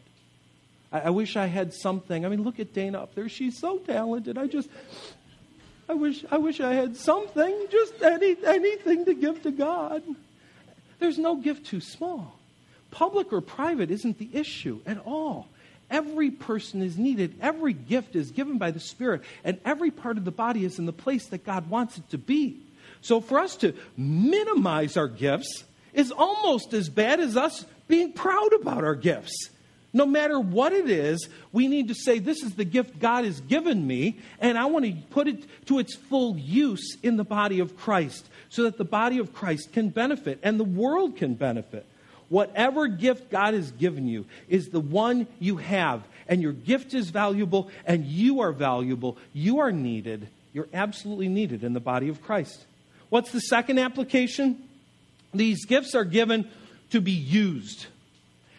[0.93, 2.25] I, I wish I had something.
[2.25, 3.29] I mean, look at Dana up there.
[3.29, 4.39] She's so talented.
[4.39, 4.69] I just,
[5.89, 10.03] I wish, I wish I had something, just any, anything to give to God.
[11.01, 12.39] There's no gift too small.
[12.91, 15.49] Public or private isn't the issue at all.
[15.95, 17.37] Every person is needed.
[17.41, 19.23] Every gift is given by the Spirit.
[19.45, 22.19] And every part of the body is in the place that God wants it to
[22.19, 22.59] be.
[23.01, 28.53] So for us to minimize our gifts is almost as bad as us being proud
[28.55, 29.51] about our gifts.
[29.93, 33.41] No matter what it is, we need to say, This is the gift God has
[33.43, 37.61] given me, and I want to put it to its full use in the body
[37.61, 41.87] of Christ so that the body of Christ can benefit and the world can benefit.
[42.35, 47.11] Whatever gift God has given you is the one you have, and your gift is
[47.11, 49.19] valuable, and you are valuable.
[49.33, 50.27] You are needed.
[50.53, 52.67] You're absolutely needed in the body of Christ.
[53.09, 54.69] What's the second application?
[55.33, 56.51] These gifts are given
[56.91, 57.87] to be used,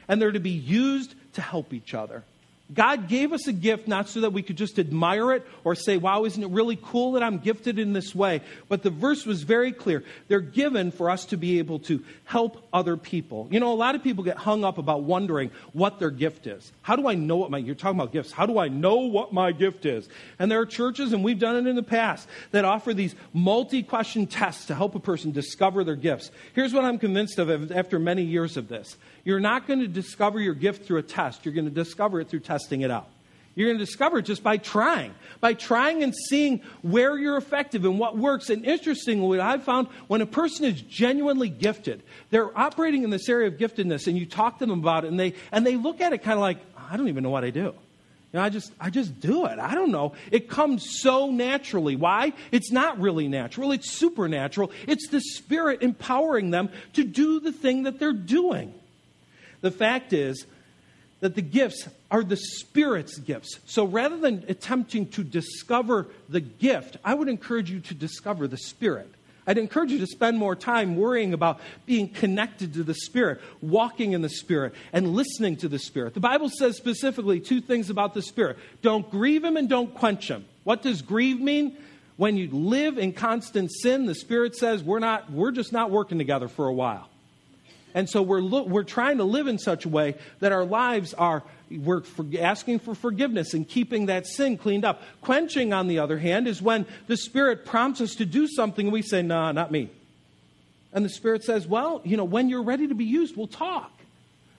[0.07, 2.23] and they're to be used to help each other.
[2.74, 5.97] God gave us a gift not so that we could just admire it or say,
[5.97, 8.41] wow, isn't it really cool that I'm gifted in this way?
[8.70, 10.03] But the verse was very clear.
[10.30, 13.47] They're given for us to be able to help other people.
[13.51, 16.72] You know, a lot of people get hung up about wondering what their gift is.
[16.82, 18.32] How do I know what my, you're talking about gifts.
[18.32, 20.09] How do I know what my gift is?
[20.39, 23.84] And there are churches, and we've done it in the past, that offer these multi
[23.84, 26.32] question tests to help a person discover their gifts.
[26.53, 30.39] Here's what I'm convinced of after many years of this you're not going to discover
[30.39, 33.09] your gift through a test, you're going to discover it through testing it out.
[33.55, 37.86] You're going to discover it just by trying, by trying and seeing where you're effective
[37.86, 38.49] and what works.
[38.49, 43.47] And interestingly, I've found when a person is genuinely gifted, they're operating in this area
[43.47, 46.11] of giftedness, and you talk to them about it, and they and they look at
[46.11, 47.61] it kind of like, I don't even know what I do.
[47.61, 47.73] You
[48.34, 49.57] know, I just I just do it.
[49.57, 50.13] I don't know.
[50.32, 51.95] It comes so naturally.
[51.95, 52.34] Why?
[52.51, 53.71] It's not really natural.
[53.71, 54.71] It's supernatural.
[54.86, 58.73] It's the Spirit empowering them to do the thing that they're doing.
[59.66, 60.45] The fact is
[61.22, 63.59] that the gifts are the Spirit's gifts.
[63.66, 68.59] So rather than attempting to discover the gift, I would encourage you to discover the
[68.59, 69.11] Spirit.
[69.47, 74.11] I'd encourage you to spend more time worrying about being connected to the Spirit, walking
[74.11, 76.13] in the Spirit, and listening to the Spirit.
[76.13, 80.28] The Bible says specifically two things about the Spirit don't grieve Him and don't quench
[80.28, 80.45] Him.
[80.63, 81.76] What does grieve mean?
[82.18, 86.20] When you live in constant sin, the Spirit says we're, not, we're just not working
[86.20, 87.09] together for a while.
[87.95, 91.13] And so we're, lo- we're trying to live in such a way that our lives
[91.13, 91.41] are,
[91.71, 95.01] we're for- asking for forgiveness and keeping that sin cleaned up.
[95.21, 98.93] Quenching, on the other hand, is when the Spirit prompts us to do something and
[98.93, 99.89] we say, nah, not me.
[100.91, 103.91] And the Spirit says, well, you know, when you're ready to be used, we'll talk.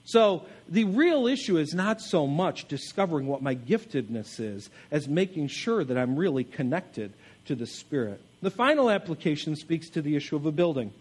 [0.05, 5.49] So the real issue is not so much discovering what my giftedness is as making
[5.49, 7.13] sure that I'm really connected
[7.47, 8.21] to the Spirit.
[8.41, 10.93] The final application speaks to the issue of a building.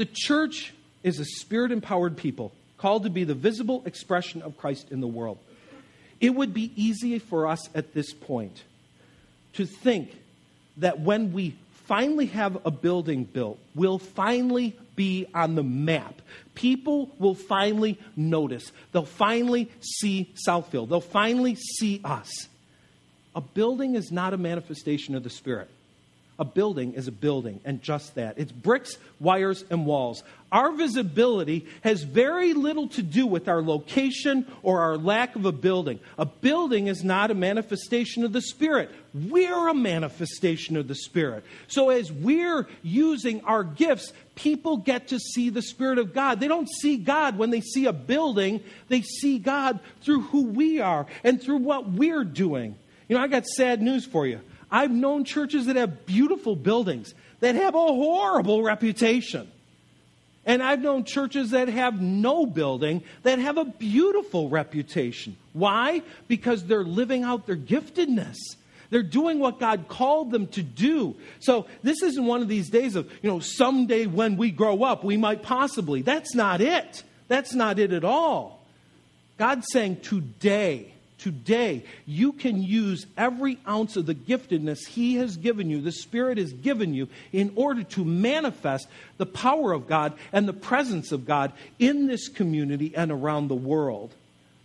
[0.00, 0.72] The church
[1.02, 5.06] is a spirit empowered people called to be the visible expression of Christ in the
[5.06, 5.36] world.
[6.22, 8.64] It would be easy for us at this point
[9.52, 10.18] to think
[10.78, 16.22] that when we finally have a building built, we'll finally be on the map.
[16.54, 18.72] People will finally notice.
[18.92, 20.88] They'll finally see Southfield.
[20.88, 22.48] They'll finally see us.
[23.36, 25.68] A building is not a manifestation of the Spirit
[26.40, 28.38] a building is a building, and just that.
[28.38, 30.24] It's bricks, wires, and walls.
[30.50, 35.52] Our visibility has very little to do with our location or our lack of a
[35.52, 36.00] building.
[36.18, 38.90] A building is not a manifestation of the Spirit.
[39.12, 41.44] We're a manifestation of the Spirit.
[41.68, 46.40] So as we're using our gifts, people get to see the Spirit of God.
[46.40, 50.80] They don't see God when they see a building, they see God through who we
[50.80, 52.76] are and through what we're doing.
[53.08, 54.40] You know, I got sad news for you.
[54.70, 59.50] I've known churches that have beautiful buildings that have a horrible reputation.
[60.46, 65.36] And I've known churches that have no building that have a beautiful reputation.
[65.52, 66.02] Why?
[66.28, 68.36] Because they're living out their giftedness.
[68.88, 71.14] They're doing what God called them to do.
[71.38, 75.04] So this isn't one of these days of, you know, someday when we grow up,
[75.04, 76.02] we might possibly.
[76.02, 77.04] That's not it.
[77.28, 78.64] That's not it at all.
[79.38, 85.68] God's saying today, Today, you can use every ounce of the giftedness He has given
[85.68, 90.48] you, the Spirit has given you, in order to manifest the power of God and
[90.48, 94.14] the presence of God in this community and around the world.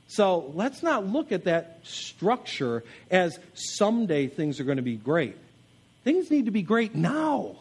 [0.07, 5.35] So let's not look at that structure as someday things are going to be great.
[6.05, 7.57] Things need to be great now.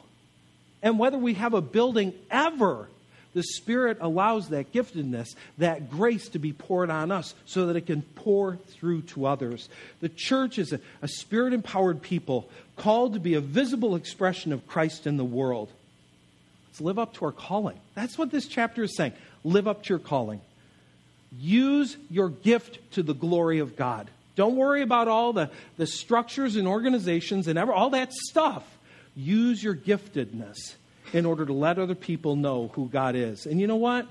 [0.82, 2.88] And whether we have a building ever
[3.34, 7.86] the Spirit allows that giftedness, that grace to be poured on us so that it
[7.86, 9.68] can pour through to others.
[10.00, 14.66] The church is a, a spirit empowered people called to be a visible expression of
[14.66, 15.68] Christ in the world.
[16.68, 17.78] Let's live up to our calling.
[17.94, 19.12] That's what this chapter is saying.
[19.42, 20.40] Live up to your calling.
[21.36, 24.08] Use your gift to the glory of God.
[24.36, 28.64] Don't worry about all the, the structures and organizations and ever, all that stuff.
[29.16, 30.74] Use your giftedness
[31.14, 33.46] in order to let other people know who God is.
[33.46, 34.06] And you know what?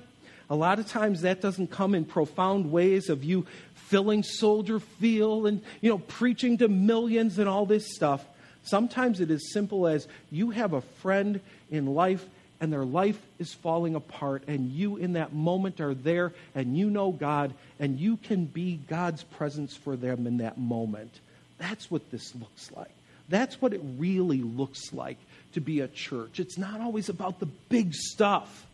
[0.49, 3.45] A lot of times that doesn't come in profound ways of you
[3.75, 8.25] filling Soldier Field and, you know, preaching to millions and all this stuff.
[8.63, 12.25] Sometimes it is simple as you have a friend in life
[12.61, 16.89] and their life is falling apart, and you in that moment are there and you
[16.89, 21.19] know God and you can be God's presence for them in that moment.
[21.57, 22.93] That's what this looks like.
[23.27, 25.17] That's what it really looks like
[25.53, 26.39] to be a church.
[26.39, 28.65] It's not always about the big stuff.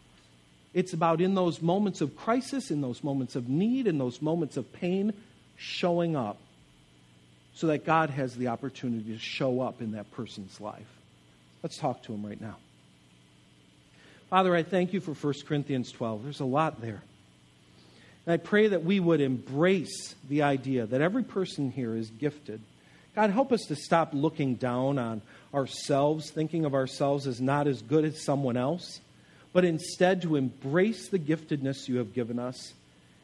[0.74, 4.58] It's about in those moments of crisis, in those moments of need, in those moments
[4.58, 5.14] of pain,
[5.58, 6.38] showing up
[7.54, 10.88] so that God has the opportunity to show up in that person's life.
[11.64, 12.56] Let's talk to him right now.
[14.30, 16.24] Father, I thank you for 1 Corinthians 12.
[16.24, 17.02] There's a lot there.
[18.26, 22.62] And I pray that we would embrace the idea that every person here is gifted.
[23.20, 25.22] God, help us to stop looking down on
[25.54, 29.02] ourselves, thinking of ourselves as not as good as someone else,
[29.52, 32.74] but instead to embrace the giftedness you have given us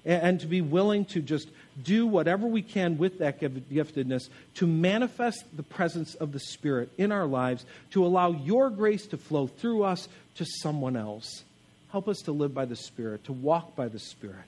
[0.03, 1.47] and, to be willing to just
[1.81, 7.13] do whatever we can with that giftedness to manifest the presence of the Spirit in
[7.13, 11.45] our lives, to allow your grace to flow through us to someone else.
[11.93, 14.43] Help us to live by the Spirit, to walk by the Spirit.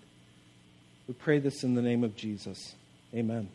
[1.08, 2.76] We pray this in the name of Jesus.
[3.16, 3.48] Amen.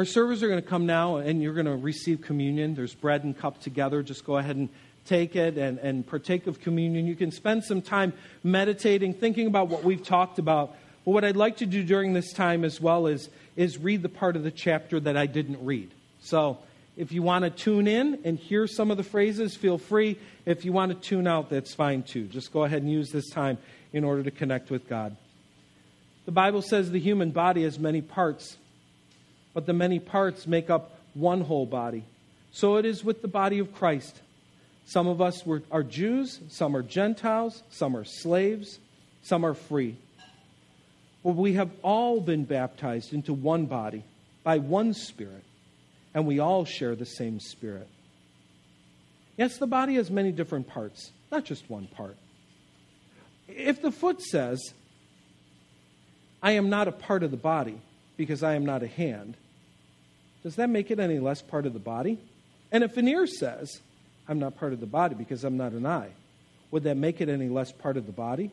[0.00, 2.74] Our servers are going to come now and you're going to receive communion.
[2.74, 4.02] There's bread and cup together.
[4.02, 4.70] Just go ahead and
[5.04, 7.06] take it and, and partake of communion.
[7.06, 10.74] You can spend some time meditating, thinking about what we've talked about.
[11.04, 14.08] But what I'd like to do during this time as well is, is read the
[14.08, 15.90] part of the chapter that I didn't read.
[16.22, 16.56] So
[16.96, 20.18] if you want to tune in and hear some of the phrases, feel free.
[20.46, 22.24] If you want to tune out, that's fine too.
[22.24, 23.58] Just go ahead and use this time
[23.92, 25.14] in order to connect with God.
[26.24, 28.56] The Bible says the human body has many parts,
[29.54, 32.04] but the many parts make up one whole body.
[32.52, 34.20] So it is with the body of Christ.
[34.86, 38.78] Some of us were, are Jews, some are Gentiles, some are slaves,
[39.22, 39.96] some are free.
[41.22, 44.04] Well, we have all been baptized into one body
[44.42, 45.44] by one Spirit,
[46.14, 47.88] and we all share the same Spirit.
[49.36, 52.16] Yes, the body has many different parts, not just one part.
[53.48, 54.74] If the foot says,
[56.42, 57.80] I am not a part of the body
[58.16, 59.36] because I am not a hand,
[60.42, 62.18] does that make it any less part of the body?
[62.72, 63.80] And if an ear says,
[64.28, 66.10] I'm not part of the body because I'm not an eye,
[66.70, 68.50] would that make it any less part of the body?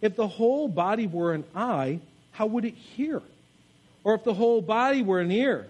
[0.00, 2.00] If the whole body were an eye,
[2.32, 3.22] how would it hear?
[4.02, 5.66] Or if the whole body were an ear,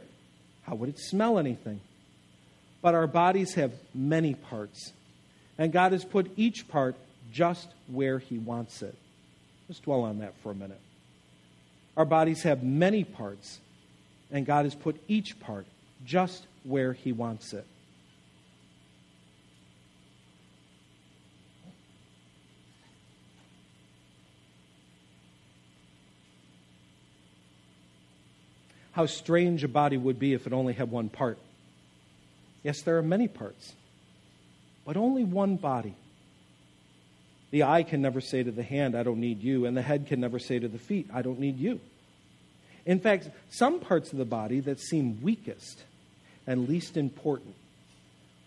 [0.62, 1.80] how would it smell anything?
[2.82, 4.92] But our bodies have many parts,
[5.56, 6.96] and God has put each part
[7.32, 8.94] just where He wants it.
[9.68, 10.80] Let's dwell on that for a minute.
[11.96, 13.60] Our bodies have many parts,
[14.30, 15.66] and God has put each part
[16.04, 17.66] just where He wants it.
[28.92, 31.38] How strange a body would be if it only had one part.
[32.62, 33.74] Yes, there are many parts,
[34.86, 35.96] but only one body.
[37.50, 40.06] The eye can never say to the hand, I don't need you, and the head
[40.06, 41.80] can never say to the feet, I don't need you.
[42.86, 45.82] In fact, some parts of the body that seem weakest
[46.46, 47.54] and least important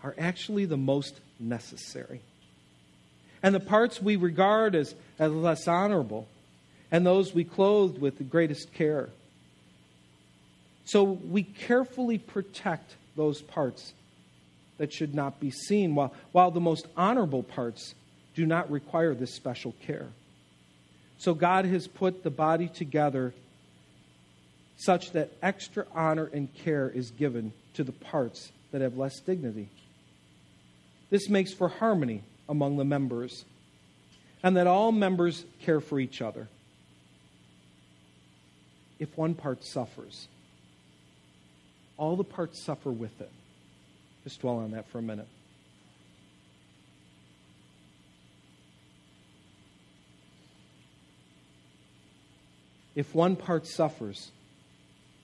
[0.04, 2.22] are actually the most necessary.
[3.42, 6.28] And the parts we regard as, as less honorable,
[6.92, 9.10] and those we clothe with the greatest care.
[10.86, 13.94] So we carefully protect those parts
[14.78, 17.96] that should not be seen, while, while the most honorable parts
[18.36, 20.08] do not require this special care.
[21.18, 23.34] So God has put the body together
[24.78, 29.70] such that extra honor and care is given to the parts that have less dignity.
[31.10, 33.44] This makes for harmony among the members,
[34.44, 36.48] and that all members care for each other.
[39.00, 40.28] If one part suffers,
[41.98, 43.32] all the parts suffer with it.
[44.24, 45.28] Just dwell on that for a minute.
[52.96, 54.32] If one part suffers,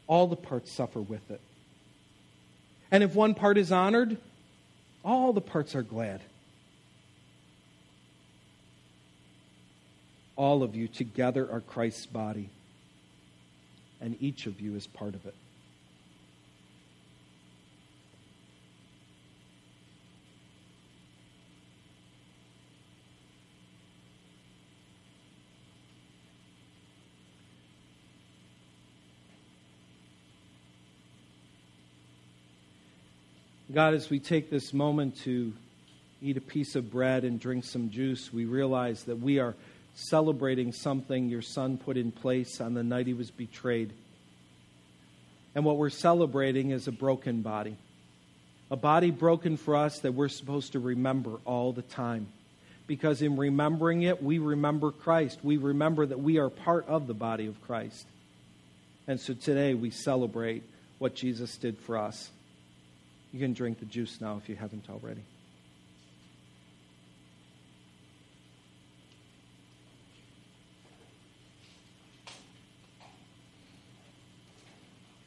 [0.07, 1.41] all the parts suffer with it.
[2.91, 4.17] And if one part is honored,
[5.03, 6.21] all the parts are glad.
[10.35, 12.49] All of you together are Christ's body,
[14.01, 15.35] and each of you is part of it.
[33.73, 35.51] God, as we take this moment to
[36.21, 39.55] eat a piece of bread and drink some juice, we realize that we are
[39.95, 43.91] celebrating something your son put in place on the night he was betrayed.
[45.55, 47.75] And what we're celebrating is a broken body.
[48.69, 52.27] A body broken for us that we're supposed to remember all the time.
[52.85, 55.39] Because in remembering it, we remember Christ.
[55.41, 58.05] We remember that we are part of the body of Christ.
[59.07, 60.61] And so today we celebrate
[60.99, 62.29] what Jesus did for us.
[63.33, 65.23] You can drink the juice now if you haven't already.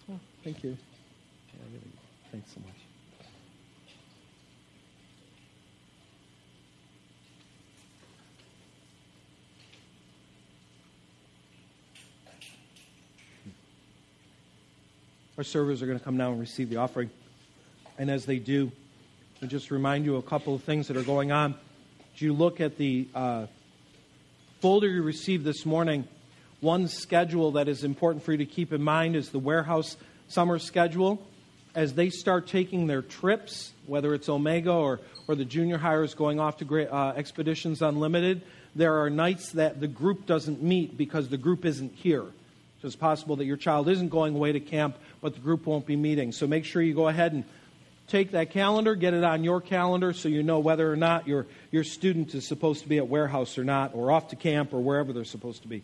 [0.08, 0.76] Oh, thank you.
[1.52, 1.80] Yeah,
[2.30, 2.76] thanks so much.
[15.36, 17.10] Our servers are going to come now and receive the offering.
[17.98, 18.70] And as they do,
[19.42, 21.54] I just remind you a couple of things that are going on.
[22.14, 23.46] As you look at the uh,
[24.60, 26.06] folder you received this morning,
[26.60, 29.96] one schedule that is important for you to keep in mind is the warehouse
[30.28, 31.26] summer schedule.
[31.74, 36.40] As they start taking their trips, whether it's Omega or, or the junior hires going
[36.40, 38.42] off to great, uh, Expeditions Unlimited,
[38.74, 42.24] there are nights that the group doesn't meet because the group isn't here.
[42.80, 45.86] So it's possible that your child isn't going away to camp, but the group won't
[45.86, 46.32] be meeting.
[46.32, 47.44] So make sure you go ahead and
[48.08, 51.46] take that calendar, get it on your calendar so you know whether or not your,
[51.70, 54.80] your student is supposed to be at warehouse or not, or off to camp or
[54.80, 55.82] wherever they're supposed to be.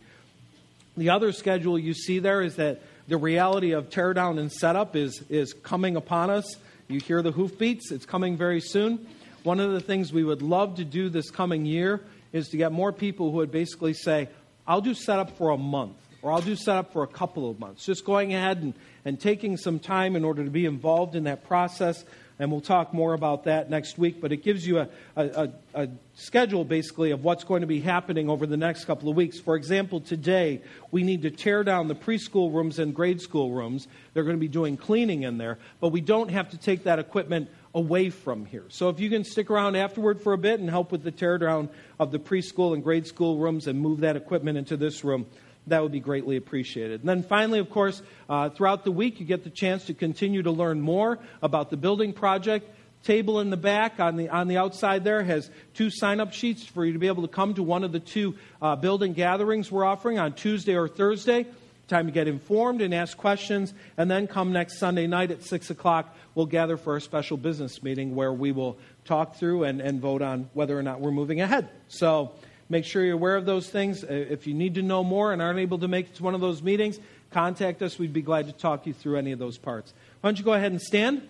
[0.96, 5.22] The other schedule you see there is that the reality of teardown and setup is,
[5.28, 6.56] is coming upon us.
[6.88, 9.06] You hear the hoofbeats, it's coming very soon.
[9.42, 12.00] One of the things we would love to do this coming year
[12.32, 14.28] is to get more people who would basically say,
[14.66, 17.84] I'll do setup for a month or I'll do setup for a couple of months.
[17.84, 21.44] Just going ahead and, and taking some time in order to be involved in that
[21.46, 22.04] process.
[22.38, 24.20] And we'll talk more about that next week.
[24.20, 28.30] But it gives you a, a, a, schedule, basically, of what's going to be happening
[28.30, 29.38] over the next couple of weeks.
[29.38, 30.60] For example, today,
[30.90, 33.86] we need to tear down the preschool rooms and grade school rooms.
[34.14, 35.58] They're going to be doing cleaning in there.
[35.80, 38.64] But we don't have to take that equipment away from here.
[38.68, 41.68] So if you can stick around afterward for a bit and help with the teardown
[41.98, 45.26] of the preschool and grade school rooms and move that equipment into this room,
[45.66, 47.00] that would be greatly appreciated.
[47.00, 50.42] And then finally, of course, uh, throughout the week, you get the chance to continue
[50.42, 52.68] to learn more about the building project.
[53.04, 56.64] Table in the back on the, on the outside there has two sign up sheets
[56.64, 59.72] for you to be able to come to one of the two uh, building gatherings
[59.72, 61.46] we're offering on Tuesday or Thursday.
[61.88, 63.74] Time to get informed and ask questions.
[63.96, 67.82] And then come next Sunday night at 6 o'clock, we'll gather for a special business
[67.82, 71.40] meeting where we will talk through and, and vote on whether or not we're moving
[71.40, 71.68] ahead.
[71.88, 72.32] So,
[72.72, 74.02] Make sure you're aware of those things.
[74.02, 76.34] Uh, if you need to know more and aren't able to make it to one
[76.34, 76.98] of those meetings,
[77.30, 77.98] contact us.
[77.98, 79.92] We'd be glad to talk you through any of those parts.
[80.22, 81.28] Why don't you go ahead and stand?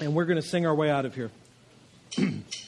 [0.00, 1.30] And we're going to sing our way out of here.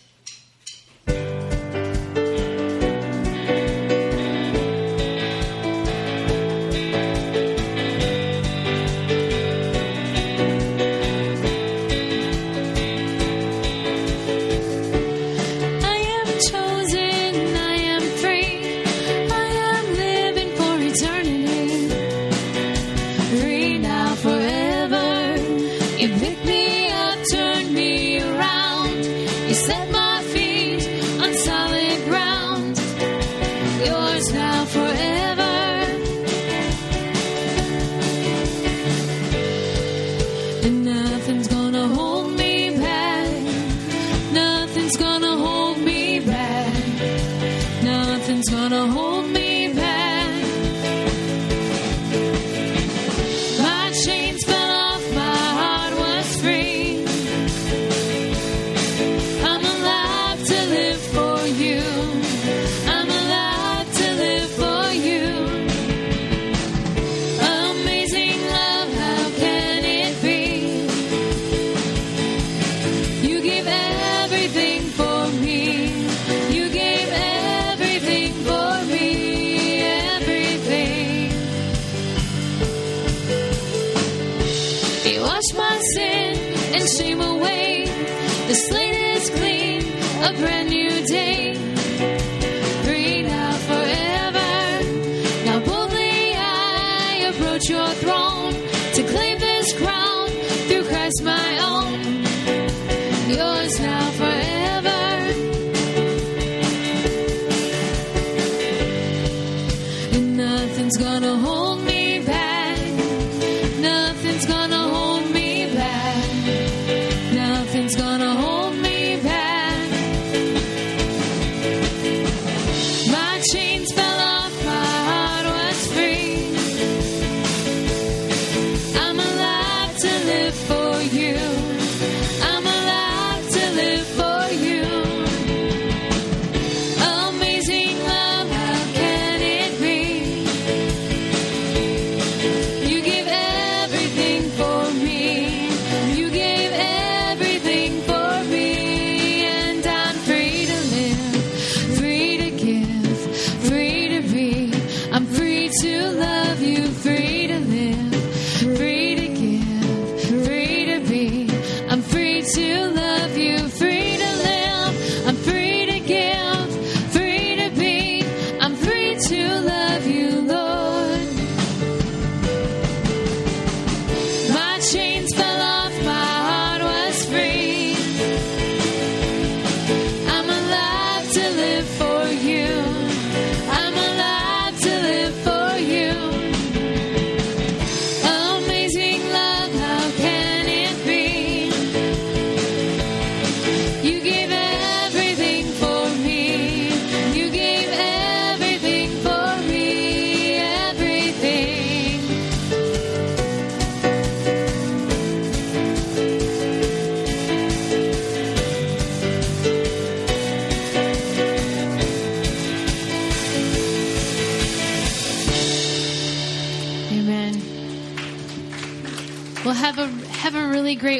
[103.80, 104.05] now.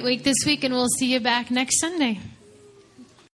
[0.07, 2.21] Week this week, and we'll see you back next Sunday.